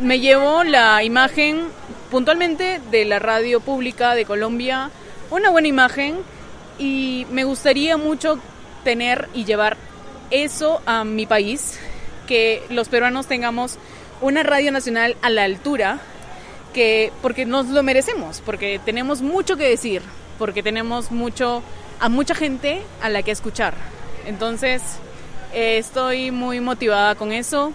Me 0.00 0.20
llevo 0.20 0.64
la 0.64 1.02
imagen 1.04 1.68
puntualmente 2.10 2.80
de 2.90 3.04
la 3.04 3.18
radio 3.18 3.60
pública 3.60 4.14
de 4.14 4.24
Colombia. 4.24 4.90
Una 5.30 5.50
buena 5.50 5.68
imagen. 5.68 6.18
Y 6.78 7.26
me 7.30 7.44
gustaría 7.44 7.96
mucho 7.96 8.38
tener 8.82 9.28
y 9.32 9.44
llevar 9.44 9.76
eso 10.30 10.80
a 10.86 11.04
mi 11.04 11.26
país. 11.26 11.78
Que 12.26 12.62
los 12.70 12.88
peruanos 12.88 13.26
tengamos 13.26 13.78
una 14.20 14.42
radio 14.42 14.72
nacional 14.72 15.16
a 15.22 15.30
la 15.30 15.44
altura 15.44 16.00
que 16.72 17.12
porque 17.22 17.46
nos 17.46 17.68
lo 17.68 17.82
merecemos, 17.82 18.42
porque 18.44 18.80
tenemos 18.84 19.22
mucho 19.22 19.56
que 19.56 19.68
decir, 19.68 20.02
porque 20.38 20.62
tenemos 20.62 21.10
mucho 21.10 21.62
a 22.00 22.08
mucha 22.08 22.34
gente 22.34 22.82
a 23.00 23.08
la 23.08 23.22
que 23.22 23.30
escuchar. 23.30 23.74
Entonces, 24.26 24.82
eh, 25.52 25.78
estoy 25.78 26.30
muy 26.30 26.60
motivada 26.60 27.14
con 27.14 27.32
eso. 27.32 27.72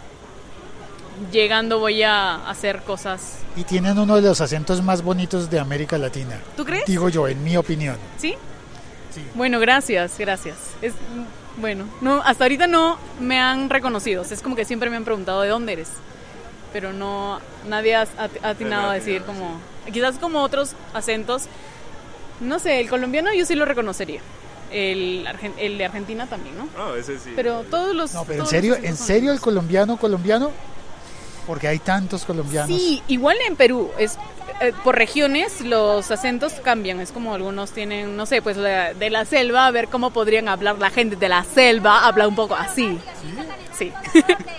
Llegando 1.32 1.79
voy 1.79 2.03
a 2.03 2.50
hacer 2.50 2.82
cosas. 2.84 3.39
Y 3.56 3.63
tienen 3.63 3.98
uno 4.00 4.15
de 4.15 4.22
los 4.22 4.39
acentos 4.41 4.82
más 4.82 5.01
bonitos 5.01 5.50
de 5.50 5.60
América 5.60 5.98
Latina. 5.98 6.39
¿Tú 6.56 6.63
crees? 6.65 6.86
Digo 6.86 7.10
yo, 7.10 7.27
en 7.27 7.44
mi 7.44 7.58
opinión. 7.58 7.98
¿Sí? 8.18 8.36
Sí. 9.13 9.22
Bueno, 9.34 9.60
gracias, 9.60 10.18
gracias. 10.18 10.56
Es 10.82 10.94
bueno, 11.58 11.86
no 12.00 12.22
hasta 12.24 12.46
ahorita 12.46 12.68
no 12.68 12.98
me 13.20 13.39
han 13.39 13.70
reconocido. 13.70 14.24
Es 14.24 14.41
como 14.41 14.56
que 14.56 14.65
siempre 14.65 14.89
me 14.89 14.96
han 14.96 15.03
preguntado 15.03 15.41
de 15.41 15.50
dónde 15.50 15.74
eres. 15.74 15.89
Pero 16.72 16.94
no 16.94 17.39
nadie 17.68 17.96
ha 17.96 18.08
atinado 18.44 18.91
a 18.91 18.94
decir 18.94 19.24
como 19.24 19.60
quizás 19.91 20.18
como 20.20 20.41
otros 20.41 20.74
acentos. 20.94 21.48
No 22.39 22.60
sé, 22.60 22.79
el 22.79 22.89
colombiano 22.89 23.34
yo 23.34 23.46
sí 23.46 23.56
lo 23.56 23.65
reconocería. 23.65 24.22
El, 24.72 25.26
argen- 25.28 25.54
el 25.58 25.78
de 25.78 25.86
Argentina 25.86 26.28
también, 26.28 26.56
¿no? 26.58 26.68
No, 26.78 26.96
ese 26.96 27.18
sí. 27.20 27.32
Pero 27.36 27.64
todos 27.64 27.96
los 27.96 28.14
No, 28.14 28.24
pero 28.26 28.44
en 28.44 28.48
serio, 28.50 28.78
¿en 28.82 28.96
serio 28.98 29.32
el 29.32 29.40
colombiano 29.40 29.98
colombiano? 29.98 30.52
Porque 31.48 31.68
hay 31.68 31.80
tantos 31.80 32.26
colombianos. 32.26 32.70
Sí, 32.80 33.02
igual 33.08 33.38
en 33.48 33.56
Perú, 33.56 33.90
es 33.98 34.18
eh, 34.62 34.72
por 34.84 34.96
regiones 34.96 35.62
los 35.62 36.12
acentos 36.12 36.54
cambian, 36.64 37.00
es 37.00 37.12
como 37.12 37.34
algunos 37.34 37.72
tienen, 37.72 38.16
no 38.18 38.26
sé, 38.26 38.42
pues 38.42 38.58
la- 38.58 38.94
de 38.94 39.10
la 39.10 39.26
selva, 39.26 39.66
a 39.66 39.72
ver 39.72 39.88
cómo 39.88 40.12
podrían 40.12 40.48
hablar 40.48 40.78
la 40.78 40.90
gente 40.92 41.16
de 41.16 41.30
la 41.30 41.44
selva, 41.44 42.06
habla 42.06 42.28
un 42.28 42.36
poco 42.36 42.56
así. 42.56 43.00
Sí. 43.78 43.92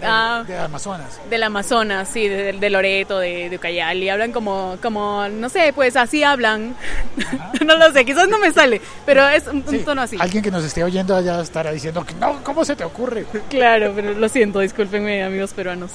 De, 0.00 0.06
Ah, 0.06 0.44
de 0.46 0.58
Amazonas. 0.58 1.20
del 1.30 1.42
Amazonas, 1.42 2.08
sí, 2.08 2.28
de, 2.28 2.52
de 2.52 2.70
Loreto, 2.70 3.18
de, 3.18 3.48
de 3.48 3.56
Ucayali, 3.56 4.08
hablan 4.10 4.30
como, 4.32 4.76
como, 4.82 5.26
no 5.28 5.48
sé, 5.48 5.72
pues 5.74 5.96
así 5.96 6.22
hablan. 6.22 6.76
no 7.66 7.76
lo 7.76 7.90
sé, 7.92 8.04
quizás 8.04 8.28
no 8.28 8.38
me 8.38 8.52
sale, 8.52 8.80
pero 9.06 9.26
es 9.28 9.46
un, 9.46 9.64
Sí, 9.66 9.78
tono 9.78 10.02
así. 10.02 10.16
Alguien 10.20 10.42
que 10.42 10.50
nos 10.50 10.64
esté 10.64 10.84
oyendo 10.84 11.16
allá 11.16 11.40
estará 11.40 11.70
diciendo 11.72 12.04
que 12.04 12.14
no, 12.14 12.42
¿cómo 12.44 12.64
se 12.64 12.76
te 12.76 12.84
ocurre? 12.84 13.24
Claro, 13.48 13.92
pero 13.96 14.12
lo 14.12 14.28
siento, 14.28 14.60
discúlpenme 14.60 15.24
amigos 15.24 15.52
peruanos. 15.54 15.92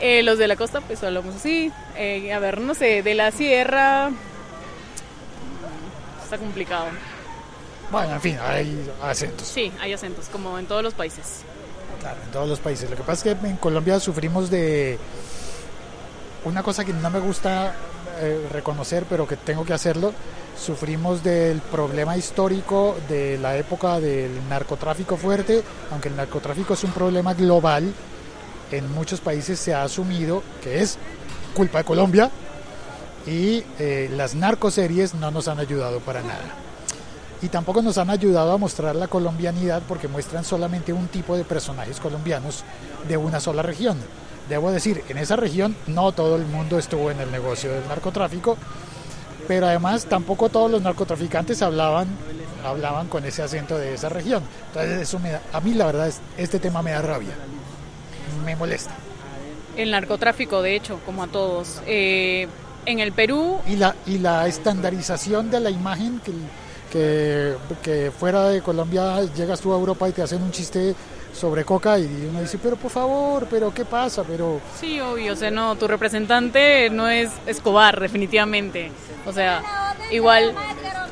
Eh, 0.00 0.22
los 0.22 0.38
de 0.38 0.46
la 0.48 0.56
costa, 0.56 0.80
pues 0.80 1.02
hablamos 1.04 1.36
así. 1.36 1.70
Eh, 1.96 2.32
a 2.32 2.38
ver, 2.38 2.60
no 2.60 2.74
sé, 2.74 3.02
de 3.02 3.14
la 3.14 3.30
sierra. 3.30 4.10
Está 6.22 6.38
complicado. 6.38 6.86
Bueno, 7.90 8.14
en 8.14 8.20
fin, 8.20 8.38
hay 8.44 8.90
acentos. 9.02 9.46
Sí, 9.46 9.72
hay 9.80 9.92
acentos, 9.92 10.28
como 10.28 10.58
en 10.58 10.66
todos 10.66 10.82
los 10.82 10.92
países. 10.94 11.42
En 12.12 12.30
todos 12.30 12.48
los 12.48 12.60
países. 12.60 12.88
Lo 12.90 12.96
que 12.96 13.02
pasa 13.02 13.30
es 13.30 13.36
que 13.36 13.46
en 13.46 13.56
Colombia 13.56 13.98
sufrimos 13.98 14.50
de 14.50 14.98
una 16.44 16.62
cosa 16.62 16.84
que 16.84 16.92
no 16.92 17.10
me 17.10 17.18
gusta 17.18 17.74
eh, 18.20 18.48
reconocer, 18.52 19.04
pero 19.08 19.26
que 19.26 19.36
tengo 19.36 19.64
que 19.64 19.72
hacerlo. 19.72 20.12
Sufrimos 20.58 21.22
del 21.22 21.60
problema 21.60 22.16
histórico 22.16 22.96
de 23.08 23.38
la 23.38 23.56
época 23.56 24.00
del 24.00 24.30
narcotráfico 24.48 25.16
fuerte, 25.16 25.62
aunque 25.90 26.08
el 26.08 26.16
narcotráfico 26.16 26.74
es 26.74 26.84
un 26.84 26.92
problema 26.92 27.34
global. 27.34 27.92
En 28.70 28.92
muchos 28.92 29.20
países 29.20 29.58
se 29.58 29.74
ha 29.74 29.82
asumido 29.82 30.42
que 30.62 30.80
es 30.80 30.98
culpa 31.54 31.78
de 31.78 31.84
Colombia 31.84 32.30
y 33.26 33.64
eh, 33.78 34.08
las 34.12 34.34
narcoseries 34.34 35.14
no 35.14 35.30
nos 35.30 35.48
han 35.48 35.58
ayudado 35.58 36.00
para 36.00 36.22
nada 36.22 36.65
y 37.42 37.48
tampoco 37.48 37.82
nos 37.82 37.98
han 37.98 38.10
ayudado 38.10 38.52
a 38.52 38.58
mostrar 38.58 38.96
la 38.96 39.08
colombianidad 39.08 39.82
porque 39.86 40.08
muestran 40.08 40.44
solamente 40.44 40.92
un 40.92 41.08
tipo 41.08 41.36
de 41.36 41.44
personajes 41.44 42.00
colombianos 42.00 42.64
de 43.08 43.16
una 43.16 43.40
sola 43.40 43.62
región. 43.62 43.98
Debo 44.48 44.70
decir, 44.70 45.02
en 45.08 45.18
esa 45.18 45.36
región 45.36 45.76
no 45.86 46.12
todo 46.12 46.36
el 46.36 46.46
mundo 46.46 46.78
estuvo 46.78 47.10
en 47.10 47.20
el 47.20 47.30
negocio 47.32 47.72
del 47.72 47.86
narcotráfico, 47.88 48.56
pero 49.48 49.66
además 49.66 50.06
tampoco 50.06 50.48
todos 50.48 50.70
los 50.70 50.82
narcotraficantes 50.82 51.62
hablaban 51.62 52.08
hablaban 52.64 53.06
con 53.06 53.24
ese 53.24 53.42
acento 53.42 53.78
de 53.78 53.94
esa 53.94 54.08
región. 54.08 54.42
Entonces 54.68 55.02
eso 55.02 55.18
me 55.20 55.30
da- 55.32 55.42
a 55.52 55.60
mí 55.60 55.72
la 55.74 55.86
verdad 55.86 56.08
es, 56.08 56.20
este 56.36 56.58
tema 56.58 56.82
me 56.82 56.90
da 56.92 57.02
rabia, 57.02 57.34
me 58.44 58.56
molesta. 58.56 58.92
El 59.76 59.90
narcotráfico, 59.92 60.62
de 60.62 60.74
hecho, 60.74 60.98
como 61.06 61.22
a 61.22 61.26
todos. 61.28 61.80
Eh, 61.86 62.48
en 62.86 62.98
el 63.00 63.12
Perú, 63.12 63.58
Y 63.68 63.76
la, 63.76 63.94
y 64.06 64.18
la 64.18 64.46
estandarización 64.48 65.50
de 65.50 65.60
la 65.60 65.70
imagen 65.70 66.20
que, 66.24 66.32
que, 66.90 67.54
que 67.82 68.10
fuera 68.16 68.48
de 68.48 68.62
Colombia 68.62 69.22
llegas 69.34 69.60
tú 69.60 69.72
a 69.72 69.76
Europa 69.76 70.08
y 70.08 70.12
te 70.12 70.22
hacen 70.22 70.42
un 70.42 70.50
chiste 70.50 70.94
sobre 71.34 71.64
coca 71.64 71.98
y 71.98 72.28
uno 72.30 72.40
dice, 72.40 72.58
pero 72.62 72.76
por 72.76 72.90
favor, 72.90 73.46
pero 73.50 73.72
¿qué 73.74 73.84
pasa? 73.84 74.22
Pero 74.24 74.60
sí, 74.80 74.98
obvio, 75.00 75.34
o 75.34 75.36
sea, 75.36 75.50
no, 75.50 75.76
tu 75.76 75.86
representante 75.86 76.88
no 76.90 77.08
es 77.08 77.30
Escobar, 77.46 78.00
definitivamente. 78.00 78.90
O 79.26 79.32
sea, 79.32 79.62
igual 80.10 80.54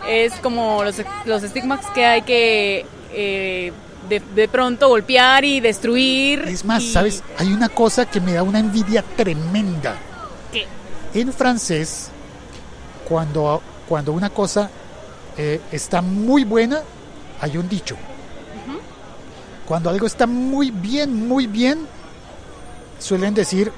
es 0.09 0.33
como 0.37 0.83
los, 0.83 0.97
los 1.27 1.43
estigmas 1.43 1.85
que 1.95 2.07
hay 2.07 2.23
que 2.23 2.87
eh, 3.13 3.73
de, 4.09 4.21
de 4.35 4.49
pronto 4.49 4.89
golpear 4.89 5.45
y 5.45 5.61
destruir. 5.61 6.41
es 6.49 6.65
más, 6.65 6.83
y- 6.83 6.93
¿sabes? 6.93 7.23
Hay 7.39 7.53
una 7.53 7.69
cosa 7.69 8.07
que 8.07 8.21
me 8.21 8.33
da 8.33 8.43
una 8.43 8.61
envidia 8.61 9.05
tremenda. 9.17 9.97
¿Qué? 10.53 10.67
En 11.21 11.33
francés, 11.35 12.09
cuando, 13.09 13.61
cuando 13.89 14.13
una 14.13 14.31
cosa 14.31 14.71
eh, 15.37 15.61
está 15.73 16.03
muy 16.03 16.45
buena, 16.45 16.83
hay 17.41 17.57
un 17.57 17.69
dicho. 17.69 17.97
Cuando 19.67 19.89
algo 19.89 20.07
está 20.07 20.27
muy 20.27 20.71
bien, 20.71 21.27
muy 21.27 21.47
bien, 21.47 21.87
suelen 22.99 23.33
decir, 23.33 23.73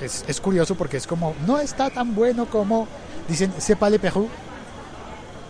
es, 0.00 0.24
es 0.28 0.40
curioso 0.40 0.74
porque 0.74 0.98
es 0.98 1.06
como, 1.06 1.34
no 1.46 1.58
está 1.58 1.88
tan 1.88 2.14
bueno 2.14 2.46
como, 2.46 2.86
dicen, 3.28 3.52
pas 3.78 3.90
le 3.90 3.98
Perú. 3.98 4.28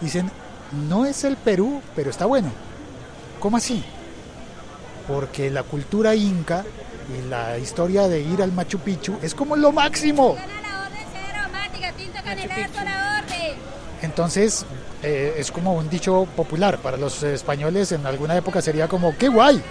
Dicen, 0.01 0.31
no 0.89 1.05
es 1.05 1.25
el 1.25 1.37
Perú, 1.37 1.83
pero 1.97 2.11
está 2.11 2.27
bueno. 2.27 2.51
¿Cómo 3.41 3.57
así? 3.57 3.83
Porque 5.09 5.51
la 5.51 5.63
cultura 5.63 6.15
inca 6.15 6.65
y 7.13 7.29
la 7.29 7.59
historia 7.59 8.09
de 8.09 8.21
ir 8.21 8.43
al 8.43 8.53
Machu 8.53 8.79
Picchu 8.79 9.19
es 9.23 9.35
como 9.35 9.57
lo 9.57 9.73
máximo. 9.73 10.37
Entonces, 14.03 14.65
eh, 15.05 15.35
es 15.37 15.53
como 15.53 15.75
un 15.75 15.89
dicho 15.91 16.27
popular. 16.35 16.79
Para 16.79 16.97
los 16.97 17.23
españoles 17.23 17.93
en 17.93 18.07
alguna 18.07 18.37
época 18.37 18.63
sería 18.63 18.89
como, 18.89 19.17
¡qué 19.17 19.29
guay! 19.29 19.63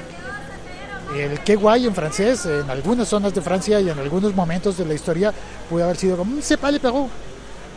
El 1.18 1.40
qué 1.40 1.56
guay 1.56 1.88
en 1.88 1.96
francés, 1.96 2.46
en 2.46 2.70
algunas 2.70 3.08
zonas 3.08 3.34
de 3.34 3.42
Francia 3.42 3.80
y 3.80 3.90
en 3.90 3.98
algunos 3.98 4.36
momentos 4.36 4.78
de 4.78 4.86
la 4.86 4.94
historia, 4.94 5.34
puede 5.70 5.84
haber 5.84 5.98
sido 5.98 6.18
como, 6.18 6.40
se 6.42 6.56
le 6.72 6.80
Perú. 6.80 7.10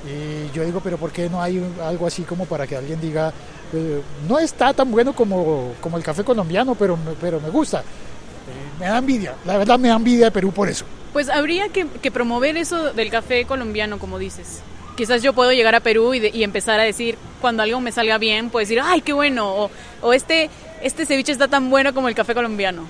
Y 0.06 0.54
yo 0.54 0.64
digo, 0.64 0.80
pero 0.84 0.98
¿por 0.98 1.10
qué 1.10 1.28
no 1.28 1.42
hay 1.42 1.62
algo 1.82 2.06
así 2.06 2.22
como 2.22 2.44
para 2.44 2.66
que 2.66 2.76
alguien 2.76 3.00
diga, 3.00 3.32
eh, 3.72 4.00
no 4.28 4.38
está 4.38 4.72
tan 4.72 4.90
bueno 4.90 5.14
como, 5.14 5.72
como 5.80 5.96
el 5.96 6.02
café 6.02 6.24
colombiano, 6.24 6.74
pero, 6.74 6.98
pero 7.20 7.40
me 7.40 7.50
gusta? 7.50 7.80
Eh, 7.80 8.78
me 8.78 8.86
da 8.86 8.98
envidia, 8.98 9.34
la 9.44 9.58
verdad 9.58 9.78
me 9.78 9.88
da 9.88 9.96
envidia 9.96 10.26
de 10.26 10.30
Perú 10.30 10.52
por 10.52 10.68
eso. 10.68 10.84
Pues 11.12 11.28
habría 11.30 11.68
que 11.70 12.10
promover 12.10 12.56
eso 12.56 12.92
del 12.92 13.10
café 13.10 13.46
colombiano, 13.46 13.98
como 13.98 14.18
dices. 14.18 14.62
Quizás 14.96 15.22
yo 15.22 15.32
puedo 15.34 15.52
llegar 15.52 15.74
a 15.74 15.80
Perú 15.80 16.14
y, 16.14 16.20
de- 16.20 16.30
y 16.32 16.42
empezar 16.42 16.80
a 16.80 16.84
decir, 16.84 17.18
cuando 17.40 17.62
algo 17.62 17.80
me 17.80 17.92
salga 17.92 18.18
bien, 18.18 18.50
puedo 18.50 18.62
decir, 18.62 18.80
ay, 18.82 19.00
qué 19.02 19.12
bueno, 19.12 19.54
o, 19.64 19.70
o 20.00 20.12
este, 20.12 20.48
este 20.82 21.04
ceviche 21.06 21.32
está 21.32 21.48
tan 21.48 21.68
bueno 21.70 21.92
como 21.94 22.08
el 22.08 22.14
café 22.14 22.34
colombiano. 22.34 22.88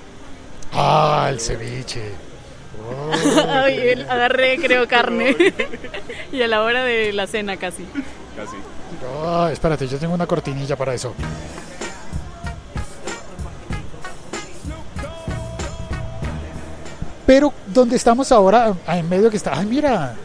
Ah, 0.73 1.27
el 1.29 1.39
ceviche. 1.39 2.01
Oh, 2.89 3.11
Ay, 3.49 4.05
agarré, 4.07 4.57
creo, 4.59 4.87
carne. 4.87 5.35
y 6.31 6.41
a 6.41 6.47
la 6.47 6.61
hora 6.63 6.85
de 6.85 7.11
la 7.11 7.27
cena 7.27 7.57
casi. 7.57 7.83
Casi. 8.33 8.55
ah, 9.25 9.49
espérate, 9.51 9.87
yo 9.89 9.97
tengo 9.97 10.13
una 10.13 10.25
cortinilla 10.25 10.77
para 10.77 10.93
eso. 10.93 11.13
Pero 17.25 17.53
donde 17.67 17.95
estamos 17.97 18.31
ahora, 18.31 18.73
ah, 18.85 18.97
en 18.97 19.09
medio 19.09 19.29
que 19.29 19.37
está, 19.37 19.57
ay 19.57 19.65
mira, 19.65 20.15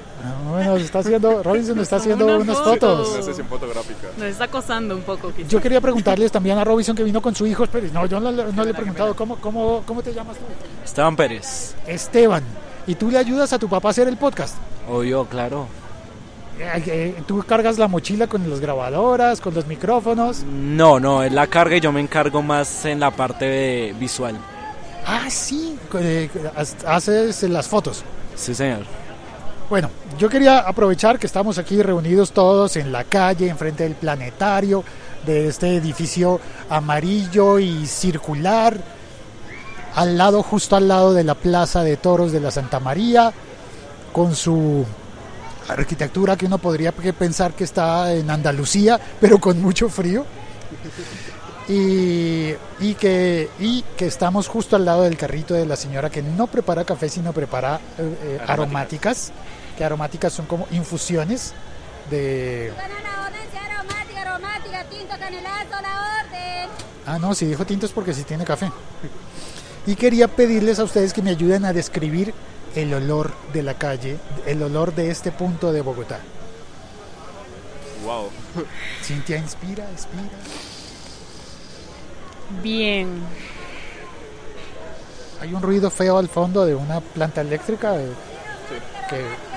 bueno, 0.53 0.77
está 0.77 1.01
haciendo, 1.01 1.43
Robinson 1.43 1.79
está 1.81 1.97
haciendo 1.97 2.25
Una 2.27 2.37
unas 2.39 2.57
foto. 2.59 2.71
fotos. 2.71 3.09
Una 3.15 3.23
sesión 3.23 3.47
fotográfica. 3.49 4.09
Nos 4.17 4.27
está 4.29 4.45
acosando 4.45 4.95
un 4.97 5.03
poco. 5.03 5.33
Yo 5.49 5.61
quería 5.61 5.81
preguntarles 5.81 6.31
también 6.33 6.59
a 6.59 6.65
Robinson 6.65 6.95
que 6.97 7.05
vino 7.05 7.21
con 7.21 7.35
su 7.35 7.47
hijo, 7.47 7.65
pero 7.71 7.87
no, 7.93 8.07
yo 8.07 8.21
no, 8.21 8.31
le- 8.31 8.53
no 8.53 8.65
le 8.65 8.71
he 8.71 8.75
preguntado, 8.75 9.15
¿cómo, 9.17 9.37
cómo, 9.37 9.83
¿cómo 9.87 10.03
te 10.03 10.13
llamas 10.15 10.37
tú? 10.37 10.45
Esteban 10.85 11.17
Pérez. 11.17 11.75
Esteban. 11.87 12.43
¿Y 12.87 12.95
tú 12.95 13.11
le 13.11 13.19
ayudas 13.19 13.53
a 13.53 13.59
tu 13.59 13.69
papá 13.69 13.89
a 13.89 13.91
hacer 13.93 14.09
el 14.09 14.17
podcast? 14.17 14.57
Obvio, 14.91 15.25
claro. 15.27 15.67
Eh, 16.61 17.15
¿Tú 17.27 17.43
cargas 17.47 17.79
la 17.79 17.89
mochila 17.89 18.27
con 18.27 18.49
las 18.49 18.61
grabadoras, 18.61 19.41
con 19.41 19.55
los 19.55 19.67
micrófonos? 19.67 20.43
No, 20.45 21.01
no, 21.01 21.23
es 21.23 21.33
la 21.33 21.47
carga 21.47 21.77
y 21.77 21.81
yo 21.81 21.91
me 21.93 22.01
encargo 22.01 22.43
más 22.43 22.85
en 22.85 23.01
la 23.01 23.11
parte 23.11 23.47
de 23.47 23.95
visual. 23.99 24.37
Ah, 25.07 25.29
sí, 25.31 25.77
eh, 25.99 26.29
haces 26.87 27.43
las 27.45 27.67
fotos. 27.69 28.05
Sí, 28.37 28.55
señor. 28.55 28.81
Bueno, 29.73 29.89
yo 30.19 30.29
quería 30.29 30.59
aprovechar 30.59 31.19
que 31.19 31.27
estamos 31.27 31.57
aquí 31.57 31.81
reunidos 31.81 32.33
todos 32.33 32.77
en 32.77 32.93
la 32.93 33.05
calle, 33.05 33.49
enfrente 33.49 33.85
del 33.85 33.95
planetario, 33.95 34.85
de 35.25 35.49
este 35.49 35.75
edificio 35.77 36.39
amarillo 36.69 37.59
y 37.59 37.87
circular, 37.87 38.77
al 39.95 40.19
lado, 40.19 40.43
justo 40.43 40.77
al 40.77 40.89
lado 40.89 41.15
de 41.15 41.25
la 41.25 41.35
Plaza 41.35 41.83
de 41.83 41.97
Toros 41.97 42.33
de 42.33 42.41
la 42.41 42.51
Santa 42.51 42.81
María, 42.81 43.33
con 44.13 44.37
su 44.37 44.85
arquitectura 45.67 46.37
que 46.37 46.45
uno 46.45 46.59
podría 46.59 46.93
pensar 46.93 47.55
que 47.55 47.65
está 47.65 48.13
en 48.13 48.29
Andalucía, 48.31 49.01
pero 49.23 49.39
con 49.41 49.63
mucho 49.63 49.89
frío. 49.89 50.27
Y, 51.67 52.53
y 52.81 52.95
que, 52.99 53.49
y 53.59 53.83
que 53.97 54.07
estamos 54.07 54.49
justo 54.49 54.77
al 54.77 54.85
lado 54.85 55.05
del 55.05 55.17
carrito 55.17 55.55
de 55.55 55.65
la 55.65 55.77
señora 55.77 56.11
que 56.11 56.21
no 56.21 56.47
prepara 56.49 56.85
café, 56.85 57.09
sino 57.09 57.33
prepara 57.33 57.81
eh, 57.99 58.19
eh, 58.23 58.41
aromáticas, 58.47 59.33
que 59.77 59.85
aromáticas 59.85 60.33
son 60.33 60.47
como 60.47 60.67
infusiones 60.71 61.53
de... 62.11 62.73
Gana 62.77 63.01
la 63.03 63.27
orden, 63.27 63.51
sea 63.51 63.65
aromática, 63.65 64.23
aromática, 64.23 64.85
tinto, 64.85 65.15
canelazo, 65.19 65.83
la 65.83 66.23
orden. 66.25 66.71
Ah, 67.07 67.19
no, 67.19 67.35
si 67.35 67.47
dijo 67.47 67.65
tintos 67.65 67.93
porque 67.93 68.15
sí 68.15 68.25
tiene 68.25 68.45
café. 68.45 68.71
Y 69.87 69.97
quería 69.97 70.29
pedirles 70.29 70.79
a 70.79 70.85
ustedes 70.85 71.13
que 71.13 71.23
me 71.23 71.31
ayuden 71.31 71.65
a 71.65 71.73
describir 71.73 72.35
el 72.75 72.95
olor 72.95 73.33
de 73.53 73.63
la 73.63 73.75
calle, 73.75 74.19
el 74.47 74.63
olor 74.63 74.95
de 74.95 75.11
este 75.11 75.33
punto 75.33 75.73
de 75.73 75.81
Bogotá. 75.81 76.21
Wow. 78.05 78.31
Cintia, 79.03 79.37
inspira, 79.39 79.89
inspira. 79.91 80.23
Bien. 82.63 83.09
Hay 85.41 85.53
un 85.55 85.63
ruido 85.63 85.91
feo 85.91 86.19
al 86.19 86.29
fondo 86.29 86.65
de 86.65 86.75
una 86.75 87.01
planta 87.01 87.41
eléctrica. 87.41 87.97
eh, 87.97 88.13
que, 89.11 89.52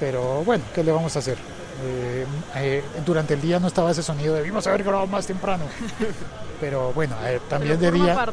pero 0.00 0.42
bueno, 0.44 0.64
¿qué 0.74 0.82
le 0.82 0.92
vamos 0.92 1.14
a 1.16 1.18
hacer? 1.18 1.36
Eh, 1.84 2.26
eh, 2.56 2.82
durante 3.06 3.34
el 3.34 3.40
día 3.40 3.60
no 3.60 3.68
estaba 3.68 3.90
ese 3.90 4.02
sonido, 4.02 4.34
debimos 4.34 4.66
haber 4.66 4.82
grabado 4.82 5.06
más 5.06 5.26
temprano. 5.26 5.64
Pero 6.60 6.92
bueno, 6.92 7.14
eh, 7.24 7.40
también 7.48 7.78
de 7.78 7.92
Pero 7.92 8.04
día, 8.04 8.26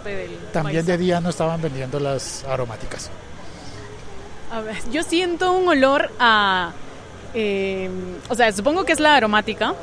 también 0.51 0.83
de 0.83 0.97
día 0.97 1.21
no 1.21 1.29
estaban 1.29 1.61
vendiendo 1.61 1.99
las 1.99 2.43
aromáticas. 2.45 3.11
A 4.51 4.61
ver, 4.61 4.77
yo 4.91 5.03
siento 5.03 5.51
un 5.51 5.67
olor 5.67 6.09
a... 6.19 6.71
eh, 7.33 7.89
o 8.29 8.35
sea, 8.35 8.51
supongo 8.51 8.83
que 8.83 8.93
es 8.93 8.99
la 8.99 9.15
aromática, 9.15 9.75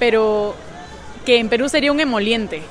pero 0.00 0.56
que 1.24 1.38
en 1.38 1.48
Perú 1.48 1.68
sería 1.68 1.92
un 1.92 2.00
emoliente. 2.00 2.62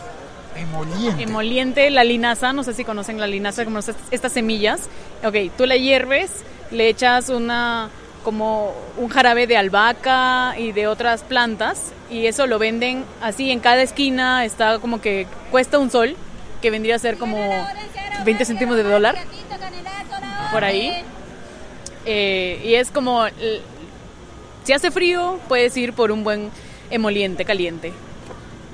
Emoliente. 0.58 1.24
Emoliente, 1.24 1.90
la 1.90 2.04
linaza, 2.04 2.52
no 2.52 2.64
sé 2.64 2.74
si 2.74 2.84
conocen 2.84 3.20
la 3.20 3.28
linaza, 3.28 3.64
como 3.64 3.80
estas, 3.80 3.96
estas 4.12 4.34
semillas. 4.34 4.90
Ok, 5.24 5.54
tú 5.58 5.66
la 5.66 5.78
hierves, 5.78 6.32
le 6.72 6.90
echas 6.90 7.30
una 7.30 7.90
como 8.28 8.74
un 8.98 9.08
jarabe 9.08 9.48
de 9.48 9.56
albahaca 9.56 10.54
y 10.60 10.74
de 10.74 10.86
otras 10.88 11.24
plantas 11.24 11.94
y 12.12 12.26
eso 12.26 12.46
lo 12.46 12.60
venden 12.60 13.06
así 13.22 13.52
en 13.52 13.62
cada 13.62 13.82
esquina, 13.82 14.44
está 14.44 14.80
como 14.80 15.00
que 15.00 15.26
cuesta 15.50 15.80
un 15.80 15.90
sol, 15.90 16.18
que 16.62 16.70
vendría 16.70 16.98
a 16.98 17.00
ser 17.00 17.18
como 17.18 17.38
20 18.26 18.44
céntimos 18.44 18.76
de 18.76 18.84
dólar 18.84 19.16
por 20.52 20.66
ahí. 20.66 20.92
Eh, 22.06 22.62
y 22.66 22.74
es 22.76 22.92
como, 22.92 23.26
si 24.66 24.74
hace 24.74 24.92
frío, 24.92 25.40
puedes 25.48 25.78
ir 25.78 25.94
por 25.94 26.12
un 26.12 26.26
buen 26.26 26.52
emoliente 26.90 27.46
caliente. 27.46 27.94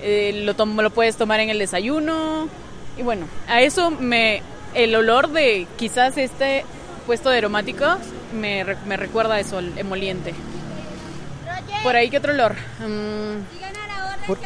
Eh, 0.01 0.41
lo, 0.45 0.55
tom- 0.55 0.79
lo 0.81 0.89
puedes 0.89 1.15
tomar 1.15 1.39
en 1.41 1.51
el 1.51 1.59
desayuno. 1.59 2.49
Y 2.97 3.03
bueno, 3.03 3.27
a 3.47 3.61
eso 3.61 3.91
me, 3.91 4.41
el 4.73 4.95
olor 4.95 5.29
de 5.29 5.67
quizás 5.77 6.17
este 6.17 6.65
puesto 7.05 7.29
de 7.29 7.37
aromáticos 7.37 7.97
me, 8.33 8.65
me 8.85 8.97
recuerda 8.97 9.39
eso, 9.39 9.59
el 9.59 9.77
emoliente. 9.77 10.33
Por 11.83 11.95
ahí, 11.95 12.09
¿qué 12.09 12.17
otro 12.17 12.33
olor? 12.33 12.53
Mm, 12.79 14.25
Por-. 14.27 14.39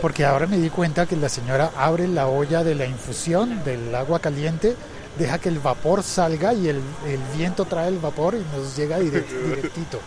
Porque 0.00 0.24
ahora 0.24 0.46
me 0.46 0.58
di 0.58 0.70
cuenta 0.70 1.06
que 1.06 1.16
la 1.16 1.28
señora 1.28 1.70
abre 1.76 2.06
la 2.06 2.28
olla 2.28 2.62
de 2.62 2.74
la 2.76 2.86
infusión 2.86 3.64
del 3.64 3.92
agua 3.94 4.20
caliente, 4.20 4.76
deja 5.18 5.38
que 5.38 5.48
el 5.48 5.58
vapor 5.58 6.02
salga 6.04 6.54
y 6.54 6.68
el, 6.68 6.76
el 7.06 7.18
viento 7.36 7.64
trae 7.64 7.88
el 7.88 7.98
vapor 7.98 8.34
y 8.36 8.56
nos 8.56 8.76
llega 8.76 8.98
direct- 9.00 9.42
directito. 9.44 10.00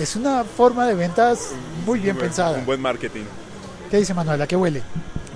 Es 0.00 0.16
una 0.16 0.42
forma 0.44 0.86
de 0.86 0.94
ventas 0.94 1.52
muy 1.86 2.00
bien 2.00 2.16
Un 2.16 2.18
buen- 2.18 2.28
pensada. 2.28 2.58
Un 2.58 2.66
buen 2.66 2.80
marketing. 2.82 3.22
¿Qué 3.90 3.98
dice 3.98 4.12
Manuela? 4.14 4.46
¿Qué 4.48 4.56
huele? 4.56 4.82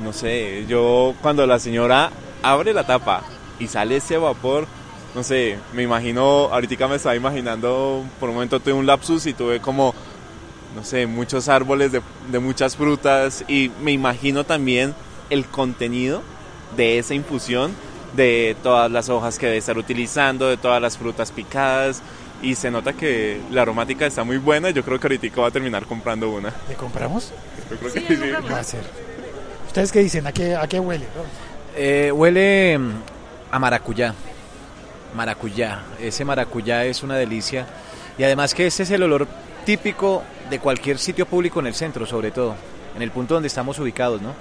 No 0.02 0.12
sé, 0.12 0.66
yo 0.66 1.14
cuando 1.22 1.46
la 1.46 1.58
señora 1.60 2.10
abre 2.42 2.72
la 2.74 2.84
tapa 2.84 3.22
y 3.60 3.68
sale 3.68 3.96
ese 3.96 4.16
vapor, 4.18 4.66
no 5.14 5.22
sé, 5.22 5.58
me 5.74 5.82
imagino, 5.82 6.22
ahorita 6.52 6.86
me 6.88 6.96
estaba 6.96 7.16
imaginando, 7.16 8.04
por 8.18 8.28
un 8.28 8.36
momento 8.36 8.60
tuve 8.60 8.74
un 8.74 8.86
lapsus 8.86 9.26
y 9.26 9.32
tuve 9.34 9.60
como, 9.60 9.94
no 10.76 10.84
sé, 10.84 11.06
muchos 11.06 11.48
árboles 11.48 11.92
de, 11.92 12.00
de 12.30 12.38
muchas 12.38 12.76
frutas 12.76 13.44
y 13.48 13.70
me 13.82 13.90
imagino 13.92 14.44
también 14.44 14.94
el 15.30 15.46
contenido 15.46 16.22
de 16.76 16.98
esa 16.98 17.14
infusión, 17.14 17.74
de 18.14 18.56
todas 18.62 18.90
las 18.90 19.08
hojas 19.08 19.38
que 19.38 19.46
debe 19.46 19.58
estar 19.58 19.78
utilizando, 19.78 20.48
de 20.48 20.56
todas 20.56 20.80
las 20.82 20.96
frutas 20.98 21.30
picadas 21.32 22.02
y 22.42 22.54
se 22.54 22.70
nota 22.70 22.92
que 22.92 23.40
la 23.50 23.62
aromática 23.62 24.06
está 24.06 24.24
muy 24.24 24.38
buena 24.38 24.70
yo 24.70 24.82
creo 24.82 24.98
que 24.98 25.06
ahorita 25.08 25.40
va 25.40 25.48
a 25.48 25.50
terminar 25.50 25.84
comprando 25.86 26.30
una. 26.30 26.52
¿Le 26.68 26.74
compramos? 26.74 27.32
Yo 27.70 27.76
creo 27.76 27.90
Sí, 27.92 28.00
que 28.00 28.14
sí. 28.16 28.20
compramos. 28.20 28.50
Va 28.52 28.58
a 28.60 28.64
ser. 28.64 28.80
¿Ustedes 29.66 29.92
qué 29.92 30.00
dicen? 30.00 30.26
¿A 30.26 30.32
qué, 30.32 30.56
a 30.56 30.66
qué 30.66 30.80
huele? 30.80 31.04
Eh, 31.76 32.10
huele 32.12 32.78
mm, 32.78 32.90
a 33.52 33.58
maracuyá. 33.58 34.14
Maracuyá. 35.14 35.82
Ese 36.00 36.24
maracuyá 36.24 36.84
es 36.84 37.02
una 37.02 37.16
delicia. 37.16 37.66
Y 38.18 38.24
además 38.24 38.54
que 38.54 38.66
ese 38.66 38.82
es 38.82 38.90
el 38.90 39.02
olor 39.02 39.26
típico 39.64 40.22
de 40.48 40.58
cualquier 40.58 40.98
sitio 40.98 41.26
público 41.26 41.60
en 41.60 41.66
el 41.66 41.74
centro, 41.74 42.06
sobre 42.06 42.30
todo. 42.30 42.54
En 42.94 43.02
el 43.02 43.10
punto 43.10 43.34
donde 43.34 43.46
estamos 43.46 43.78
ubicados, 43.78 44.20
¿no? 44.20 44.34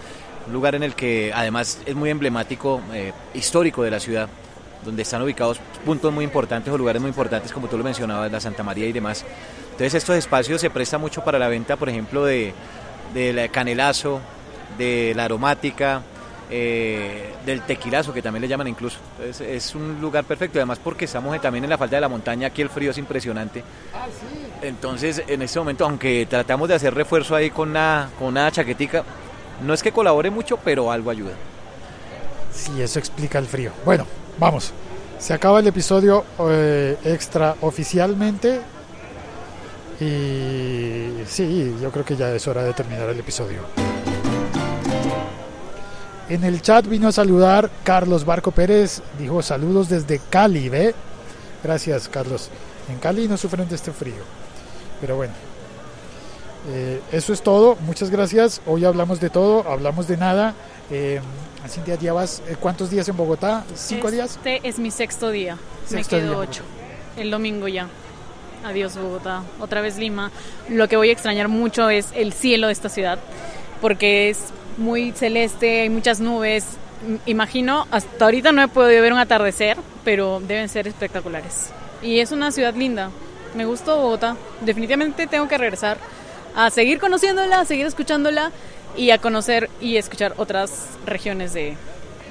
Un 0.48 0.54
lugar 0.54 0.76
en 0.76 0.84
el 0.84 0.96
que 0.96 1.32
además 1.34 1.80
es 1.86 1.96
muy 1.96 2.10
emblemático, 2.10 2.82
eh, 2.94 3.14
histórico 3.34 3.84
de 3.84 3.92
la 3.92 4.00
ciudad. 4.00 4.28
Donde 4.84 5.02
están 5.02 5.22
ubicados 5.22 5.60
puntos 5.86 6.14
muy 6.14 6.24
importantes 6.24 6.74
o 6.74 6.78
lugares 6.78 7.02
muy 7.02 7.10
importantes, 7.10 7.52
como 7.52 7.68
tú 7.68 7.78
lo 7.78 7.84
mencionabas, 7.84 8.32
la 8.32 8.40
Santa 8.40 8.64
María 8.64 8.86
y 8.86 8.94
demás. 8.94 9.26
Entonces 9.72 9.94
estos 9.94 10.16
espacios 10.16 10.62
se 10.62 10.70
prestan 10.70 11.02
mucho 11.02 11.24
para 11.24 11.38
la 11.38 11.50
venta, 11.50 11.76
por 11.76 11.90
ejemplo, 11.90 12.26
de, 12.26 12.54
del 13.14 13.52
canelazo, 13.52 14.22
de 14.78 15.14
la 15.16 15.26
aromática, 15.26 16.02
eh, 16.50 17.34
del 17.46 17.62
tequilazo, 17.62 18.14
que 18.14 18.22
también 18.22 18.42
le 18.42 18.48
llaman 18.48 18.68
incluso. 18.68 18.98
Entonces 19.20 19.48
es 19.48 19.76
un 19.76 20.00
lugar 20.02 20.24
perfecto, 20.24 20.60
además 20.60 20.80
porque 20.84 21.06
estamos 21.06 21.40
también 21.42 21.64
en 21.64 21.70
la 21.70 21.78
falda 21.78 21.98
de 21.98 22.02
la 22.02 22.10
montaña, 22.10 22.48
aquí 22.48 22.62
el 22.62 22.70
frío 22.70 22.92
es 22.92 22.98
impresionante. 22.98 23.64
Entonces 24.62 25.24
en 25.28 25.42
este 25.42 25.60
momento, 25.60 25.86
aunque 25.86 26.26
tratamos 26.30 26.68
de 26.70 26.76
hacer 26.76 26.94
refuerzo 26.94 27.36
ahí 27.36 27.50
con 27.50 27.70
una, 27.70 28.10
con 28.18 28.30
una 28.30 28.52
chaquetica, 28.52 29.04
no 29.66 29.74
es 29.74 29.84
que 29.84 29.92
colabore 29.92 30.30
mucho, 30.30 30.58
pero 30.58 30.92
algo 30.92 31.12
ayuda. 31.12 31.34
Sí, 32.54 32.82
eso 32.82 33.00
explica 33.00 33.40
el 33.40 33.46
frío. 33.46 33.72
Bueno, 33.86 34.06
vamos. 34.38 34.74
Se 35.20 35.34
acaba 35.34 35.60
el 35.60 35.68
episodio 35.68 36.24
eh, 36.40 36.98
extra 37.04 37.56
oficialmente. 37.62 38.62
Y 40.00 41.26
sí, 41.28 41.76
yo 41.82 41.92
creo 41.92 42.06
que 42.06 42.16
ya 42.16 42.32
es 42.32 42.48
hora 42.48 42.64
de 42.64 42.74
terminar 42.74 43.10
el 43.10 43.20
episodio. 43.20 43.89
En 46.30 46.44
el 46.44 46.62
chat 46.62 46.86
vino 46.86 47.08
a 47.08 47.12
saludar 47.12 47.72
Carlos 47.84 48.24
Barco 48.24 48.52
Pérez, 48.52 49.02
dijo 49.18 49.42
saludos 49.42 49.90
desde 49.90 50.20
Cali, 50.30 50.70
¿ve? 50.70 50.94
Gracias, 51.64 52.08
Carlos. 52.08 52.50
En 52.88 53.00
Cali 53.00 53.28
no 53.28 53.36
sufren 53.36 53.68
de 53.68 53.76
este 53.76 53.92
frío. 53.92 54.24
Pero 55.02 55.16
bueno, 55.16 55.34
eh, 56.70 57.02
eso 57.12 57.34
es 57.34 57.42
todo. 57.42 57.78
Muchas 57.82 58.12
gracias. 58.12 58.62
Hoy 58.68 58.86
hablamos 58.86 59.20
de 59.20 59.32
todo, 59.32 59.68
hablamos 59.68 60.08
de 60.08 60.18
nada. 60.18 60.54
Eh, 60.92 61.20
Cintia, 61.68 61.96
¿llevas 61.96 62.44
eh, 62.48 62.56
cuántos 62.60 62.92
días 62.92 63.10
en 63.10 63.18
Bogotá? 63.18 63.64
¿Cinco 63.76 64.12
días? 64.12 64.36
Este 64.36 64.68
es 64.68 64.78
mi 64.78 64.92
sexto 64.92 65.32
día. 65.32 65.58
Sexto 65.88 66.16
Me 66.16 66.22
quedo 66.22 66.32
día. 66.32 66.40
ocho. 66.40 66.64
El 67.18 67.32
domingo 67.32 67.68
ya. 67.68 67.88
Adiós 68.64 68.96
Bogotá. 68.98 69.42
Otra 69.60 69.82
vez 69.82 69.98
Lima. 69.98 70.32
Lo 70.70 70.88
que 70.88 70.96
voy 70.96 71.10
a 71.10 71.14
extrañar 71.14 71.48
mucho 71.48 71.90
es 71.90 72.08
el 72.14 72.34
cielo 72.34 72.68
de 72.68 72.74
esta 72.74 72.90
ciudad. 72.90 73.18
Porque 73.82 74.30
es 74.30 74.40
muy 74.78 75.12
celeste, 75.12 75.82
hay 75.82 75.90
muchas 75.90 76.20
nubes. 76.20 76.66
Imagino, 77.26 77.88
hasta 77.92 78.26
ahorita 78.26 78.52
no 78.52 78.62
he 78.62 78.68
podido 78.68 79.02
ver 79.02 79.14
un 79.14 79.20
atardecer, 79.20 79.78
pero 80.04 80.42
deben 80.46 80.68
ser 80.70 80.88
espectaculares. 80.88 81.70
Y 82.02 82.20
es 82.20 82.32
una 82.32 82.52
ciudad 82.52 82.74
linda. 82.76 83.10
Me 83.56 83.66
gustó 83.66 83.98
Bogotá. 83.98 84.36
Definitivamente 84.62 85.28
tengo 85.28 85.48
que 85.48 85.58
regresar 85.58 85.98
a 86.56 86.70
seguir 86.70 87.00
conociéndola, 87.00 87.62
a 87.62 87.66
seguir 87.66 87.86
escuchándola 87.86 88.52
y 88.98 89.12
a 89.12 89.18
conocer 89.20 89.70
y 89.80 89.98
escuchar 89.98 90.34
otras 90.38 90.88
regiones 91.06 91.54
de, 91.54 91.76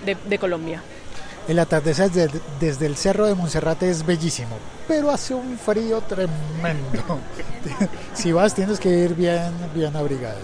de- 0.04 0.16
de 0.26 0.38
Colombia. 0.38 0.82
El 1.48 1.58
atardecer 1.60 2.10
desde, 2.10 2.40
desde 2.60 2.86
el 2.86 2.96
cerro 2.96 3.26
de 3.26 3.34
Monserrate 3.34 3.88
es 3.88 4.04
bellísimo, 4.04 4.58
pero 4.86 5.10
hace 5.10 5.32
un 5.32 5.56
frío 5.58 6.02
tremendo. 6.02 7.18
si 8.12 8.32
vas 8.32 8.54
tienes 8.54 8.78
que 8.78 8.90
ir 8.90 9.14
bien, 9.14 9.50
bien 9.74 9.96
abrigada. 9.96 10.36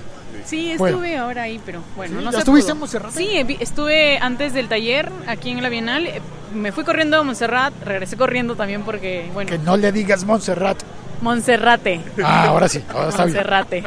Sí, 0.44 0.74
Bueno. 0.76 0.96
estuve 0.98 1.16
ahora 1.16 1.42
ahí, 1.42 1.60
pero 1.64 1.82
bueno, 1.96 2.18
Sí, 2.18 2.24
no 2.24 2.30
¿ya 2.30 2.36
se 2.36 2.38
estuviste 2.40 2.66
pudo. 2.66 2.72
en 2.74 2.80
Monserrate? 2.80 3.16
Sí, 3.16 3.56
estuve 3.60 4.18
antes 4.18 4.52
del 4.52 4.68
taller 4.68 5.10
aquí 5.26 5.50
en 5.50 5.62
la 5.62 5.68
Bienal. 5.68 6.06
eh, 6.06 6.20
Me 6.54 6.70
fui 6.70 6.84
corriendo 6.84 7.16
a 7.18 7.22
Montserrat, 7.24 7.72
regresé 7.84 8.16
corriendo 8.16 8.54
también 8.54 8.82
porque, 8.84 9.28
bueno, 9.32 9.50
Que 9.50 9.58
no 9.58 9.76
le 9.76 9.90
digas 9.90 10.24
Montserrat. 10.24 10.80
Monserrate. 11.20 12.00
Ah, 12.22 12.46
ahora 12.48 12.68
sí, 12.68 12.84
ahora 12.90 13.08
está 13.08 13.24
bien. 13.24 13.36
Monserrate. 13.36 13.84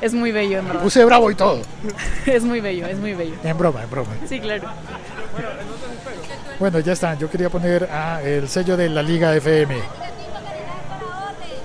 Es 0.00 0.12
muy 0.12 0.32
bello, 0.32 0.58
en 0.58 0.66
verdad. 0.66 0.82
Puse 0.82 1.04
bravo 1.04 1.30
y 1.30 1.34
todo. 1.34 1.62
Es 2.26 2.42
muy 2.42 2.60
bello, 2.60 2.86
es 2.86 2.98
muy 2.98 3.14
bello. 3.14 3.34
En 3.44 3.56
broma, 3.56 3.82
en 3.84 3.90
broma. 3.90 4.10
Sí, 4.28 4.40
claro. 4.40 4.68
Bueno, 6.58 6.78
ya 6.80 6.92
está. 6.92 7.14
Yo 7.14 7.30
quería 7.30 7.48
poner 7.50 7.88
ah, 7.92 8.20
el 8.22 8.48
sello 8.48 8.76
de 8.76 8.88
la 8.88 9.02
Liga 9.02 9.34
FM. 9.36 9.76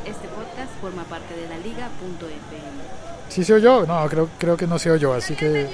Este 0.05 0.27
podcast 0.27 0.71
forma 0.81 1.03
parte 1.03 1.33
de 1.35 1.47
la 1.47 1.57
liga.fm. 1.57 2.58
¿Sí 3.29 3.43
se 3.43 3.53
oyó? 3.53 3.85
No, 3.85 4.07
creo, 4.09 4.29
creo 4.37 4.57
que 4.57 4.67
no 4.67 4.79
se 4.79 4.91
oyó, 4.91 5.13
así 5.13 5.35
que 5.35 5.67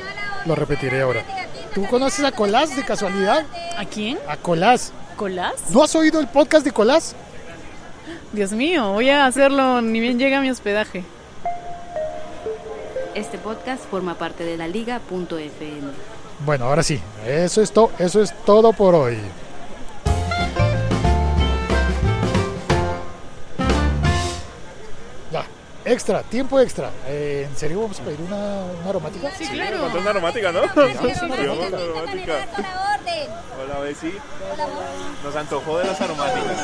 lo 0.45 0.55
repetiré 0.55 1.01
ahora. 1.01 1.23
¿Tú 1.73 1.85
conoces 1.87 2.23
a 2.25 2.31
Colás 2.31 2.75
de 2.75 2.83
casualidad? 2.83 3.45
¿A 3.77 3.85
quién? 3.85 4.17
A 4.27 4.37
Colás. 4.37 4.91
¿Colás? 5.15 5.53
¿No 5.69 5.83
has 5.83 5.95
oído 5.95 6.19
el 6.19 6.27
podcast 6.27 6.65
de 6.65 6.71
Colás? 6.71 7.15
Dios 8.33 8.51
mío, 8.51 8.91
voy 8.91 9.09
a 9.09 9.25
hacerlo 9.25 9.81
ni 9.81 9.99
bien 9.99 10.19
llega 10.19 10.37
a 10.39 10.41
mi 10.41 10.49
hospedaje. 10.49 11.03
Este 13.13 13.37
podcast 13.37 13.83
forma 13.89 14.15
parte 14.15 14.43
de 14.43 14.57
la 14.57 14.67
liga.fm. 14.67 15.91
Bueno, 16.45 16.65
ahora 16.65 16.83
sí. 16.83 16.99
Eso 17.25 17.61
es, 17.61 17.71
to- 17.71 17.91
eso 17.97 18.21
es 18.21 18.33
todo 18.45 18.73
por 18.73 18.93
hoy. 18.93 19.17
Extra, 25.85 26.23
tiempo 26.23 26.59
extra. 26.59 26.91
Eh, 27.07 27.47
¿En 27.49 27.55
serio 27.57 27.81
vamos 27.81 27.99
a 27.99 28.03
pedir 28.03 28.19
una, 28.21 28.35
una 28.81 28.89
aromática? 28.89 29.31
Sí, 29.37 29.45
claro. 29.47 29.79
Falta 29.79 29.97
una 29.99 30.09
aromática, 30.09 30.51
¿no? 30.51 30.61
sí, 30.63 30.69
sí. 31.19 31.25
una 31.25 31.35
aromática. 31.35 32.47
Hola, 33.61 33.79
Bessie. 33.79 34.13
Hola, 34.53 34.63
amor. 34.65 34.83
Nos 35.23 35.35
antojó 35.35 35.77
de 35.79 35.85
las 35.85 36.01
aromáticas. 36.01 36.57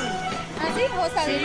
¿Ah, 0.60 0.68
sí? 0.76 0.82
¿Vos 0.96 1.10
sabés? 1.14 1.42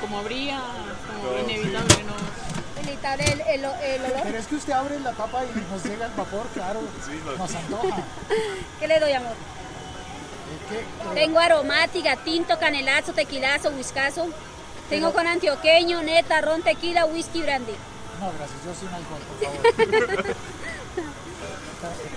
Como 0.00 0.18
habría, 0.18 0.60
como 1.06 1.32
No, 1.36 1.38
inevitable, 1.40 2.04
¿no? 2.04 2.80
Inevitable 2.82 3.24
el, 3.24 3.40
el, 3.40 3.64
el 3.64 4.04
olor. 4.04 4.20
Pero 4.24 4.38
es 4.38 4.46
que 4.46 4.54
usted 4.56 4.72
abre 4.72 5.00
la 5.00 5.12
tapa 5.12 5.42
y 5.44 5.72
nos 5.72 5.84
llega 5.84 6.06
el 6.06 6.12
vapor, 6.12 6.46
claro. 6.54 6.80
nos- 6.82 7.38
Nos 7.38 7.54
antoja. 7.54 8.02
¿Qué 8.78 8.88
le 8.88 9.00
doy, 9.00 9.12
amor? 9.12 9.32
¿Qué? 10.68 11.14
Tengo 11.14 11.38
aromática, 11.38 12.16
tinto, 12.16 12.58
canelazo, 12.58 13.12
tequilazo, 13.12 13.70
whiskazo. 13.70 14.28
Tengo 14.90 15.12
con 15.12 15.26
antioqueño, 15.26 16.02
neta, 16.02 16.40
ron, 16.40 16.62
tequila, 16.62 17.06
whisky, 17.06 17.42
brandy. 17.42 17.72
No, 18.18 18.32
gracias, 18.36 18.58
yo 18.64 18.74
sin 18.74 18.88
alcohol, 18.88 19.20
por 19.28 19.38
favor. 20.18 20.36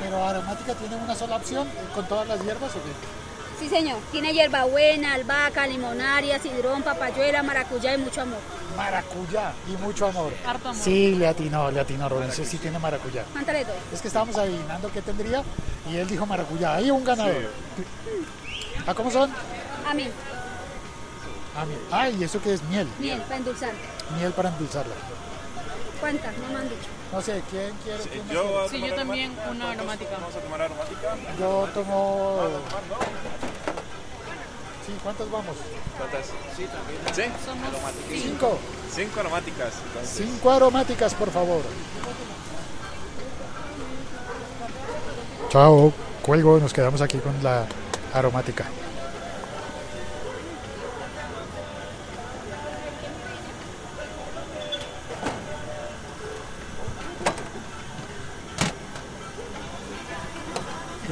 Pero 0.01 0.25
aromática 0.25 0.73
tiene 0.73 0.95
una 0.95 1.15
sola 1.15 1.35
opción, 1.37 1.67
con 1.93 2.07
todas 2.07 2.27
las 2.27 2.43
hierbas 2.43 2.71
o 2.71 2.79
qué? 2.83 2.91
Sí, 3.59 3.69
señor. 3.69 3.99
Tiene 4.11 4.33
hierbabuena, 4.33 5.13
albahaca, 5.13 5.67
limonaria, 5.67 6.39
sidrón, 6.39 6.81
papayuela, 6.81 7.43
maracuyá 7.43 7.93
y 7.93 7.97
mucho 7.99 8.21
amor. 8.21 8.39
Maracuyá 8.75 9.53
y 9.71 9.77
mucho 9.77 10.07
amor. 10.07 10.33
Harto 10.45 10.69
amor. 10.69 10.83
Sí, 10.83 11.15
le 11.15 11.27
atinó, 11.27 11.69
le 11.69 11.79
atinó 11.79 12.09
Rubén, 12.09 12.31
sí, 12.31 12.57
tiene 12.57 12.79
maracuyá. 12.79 13.23
¿Cuánto 13.31 13.53
le 13.53 13.63
doy? 13.63 13.75
Es 13.93 14.01
que 14.01 14.07
estábamos 14.07 14.35
adivinando 14.37 14.91
qué 14.91 15.01
tendría 15.03 15.43
y 15.89 15.95
él 15.95 16.07
dijo 16.07 16.25
maracuyá. 16.25 16.75
Ahí 16.75 16.89
un 16.89 17.03
ganador. 17.03 17.51
¿Ah, 18.87 18.93
cómo 18.95 19.11
son? 19.11 19.31
A 19.87 19.93
mí, 19.93 20.09
Ah, 21.55 21.65
miel. 21.65 21.79
Ah, 21.91 22.09
y 22.09 22.23
eso 22.23 22.41
que 22.41 22.53
es 22.53 22.63
miel. 22.63 22.87
miel, 22.99 23.21
para 23.21 23.37
endulzar. 23.37 23.71
Miel 24.17 24.31
para 24.33 24.49
endulzarla. 24.49 24.93
¿Cuántas? 25.99 26.37
No 26.37 26.47
me 26.49 26.55
han 26.59 26.63
dicho. 26.69 26.89
No 27.11 27.21
sé, 27.21 27.41
¿quién 27.49 27.73
quiere? 27.83 28.03
quién 28.03 28.25
más 28.25 28.33
Yo, 28.33 28.41
quiere? 28.41 28.57
voy 28.57 28.65
a 28.65 28.69
Sí, 28.69 28.81
yo 28.89 28.95
también 28.95 29.31
una 29.49 29.71
aromática. 29.71 30.11
Vamos 30.19 30.35
a 30.35 30.39
tomar 30.39 30.61
aromática. 30.61 31.15
Yo 31.39 31.69
tomo... 31.73 32.39
Sí, 34.85 34.93
¿cuántos 35.01 35.31
vamos? 35.31 35.55
¿Cuántas? 35.97 36.25
Sí, 36.57 36.65
también. 36.65 37.31
¿Sí? 38.09 38.19
Cinco. 38.21 38.57
Cinco 38.93 39.19
aromáticas. 39.21 39.73
entonces. 39.87 40.25
Cinco 40.27 40.51
aromáticas, 40.51 41.13
por 41.13 41.31
favor. 41.31 41.61
Chao, 45.49 45.93
cuelgo, 46.21 46.59
nos 46.59 46.73
quedamos 46.73 46.99
aquí 47.01 47.19
con 47.19 47.41
la 47.43 47.65
aromática. 48.13 48.65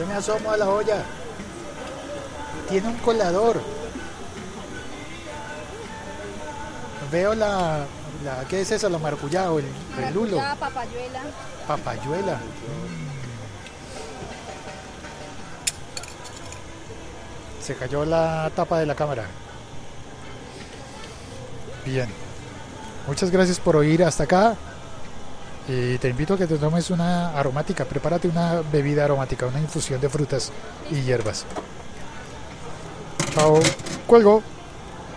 Yo 0.02 0.08
me 0.08 0.16
asomo 0.16 0.52
a 0.52 0.58
la 0.58 0.68
olla. 0.68 1.04
Tiene 2.68 2.88
un 2.88 2.98
colador. 2.98 3.62
Veo 7.12 7.36
la, 7.36 7.86
la 8.26 8.48
¿qué 8.50 8.62
es 8.62 8.72
eso? 8.72 8.90
La 8.90 8.98
maracuyá 8.98 9.52
o 9.52 9.60
el, 9.60 9.66
el 10.04 10.12
lulo. 10.12 10.38
Papayuela. 10.60 11.22
Papayuela. 11.68 12.40
Se 17.62 17.76
cayó 17.76 18.04
la 18.04 18.52
tapa 18.56 18.80
de 18.80 18.88
la 18.88 18.96
cámara. 18.96 19.26
Bien. 21.86 22.10
Muchas 23.06 23.30
gracias 23.30 23.60
por 23.60 23.76
oír 23.76 24.04
hasta 24.04 24.24
acá. 24.24 24.56
Y 25.72 25.98
te 26.00 26.10
invito 26.10 26.34
a 26.34 26.38
que 26.38 26.48
te 26.48 26.58
tomes 26.58 26.90
una 26.90 27.30
aromática. 27.30 27.86
Prepárate 27.86 28.28
una 28.28 28.62
bebida 28.62 29.06
aromática, 29.06 29.46
una 29.46 29.60
infusión 29.60 30.02
de 30.02 30.10
frutas 30.10 30.52
y 30.90 31.02
hierbas. 31.02 31.46
Chao. 33.34 33.58
Cuelgo. 34.06 34.44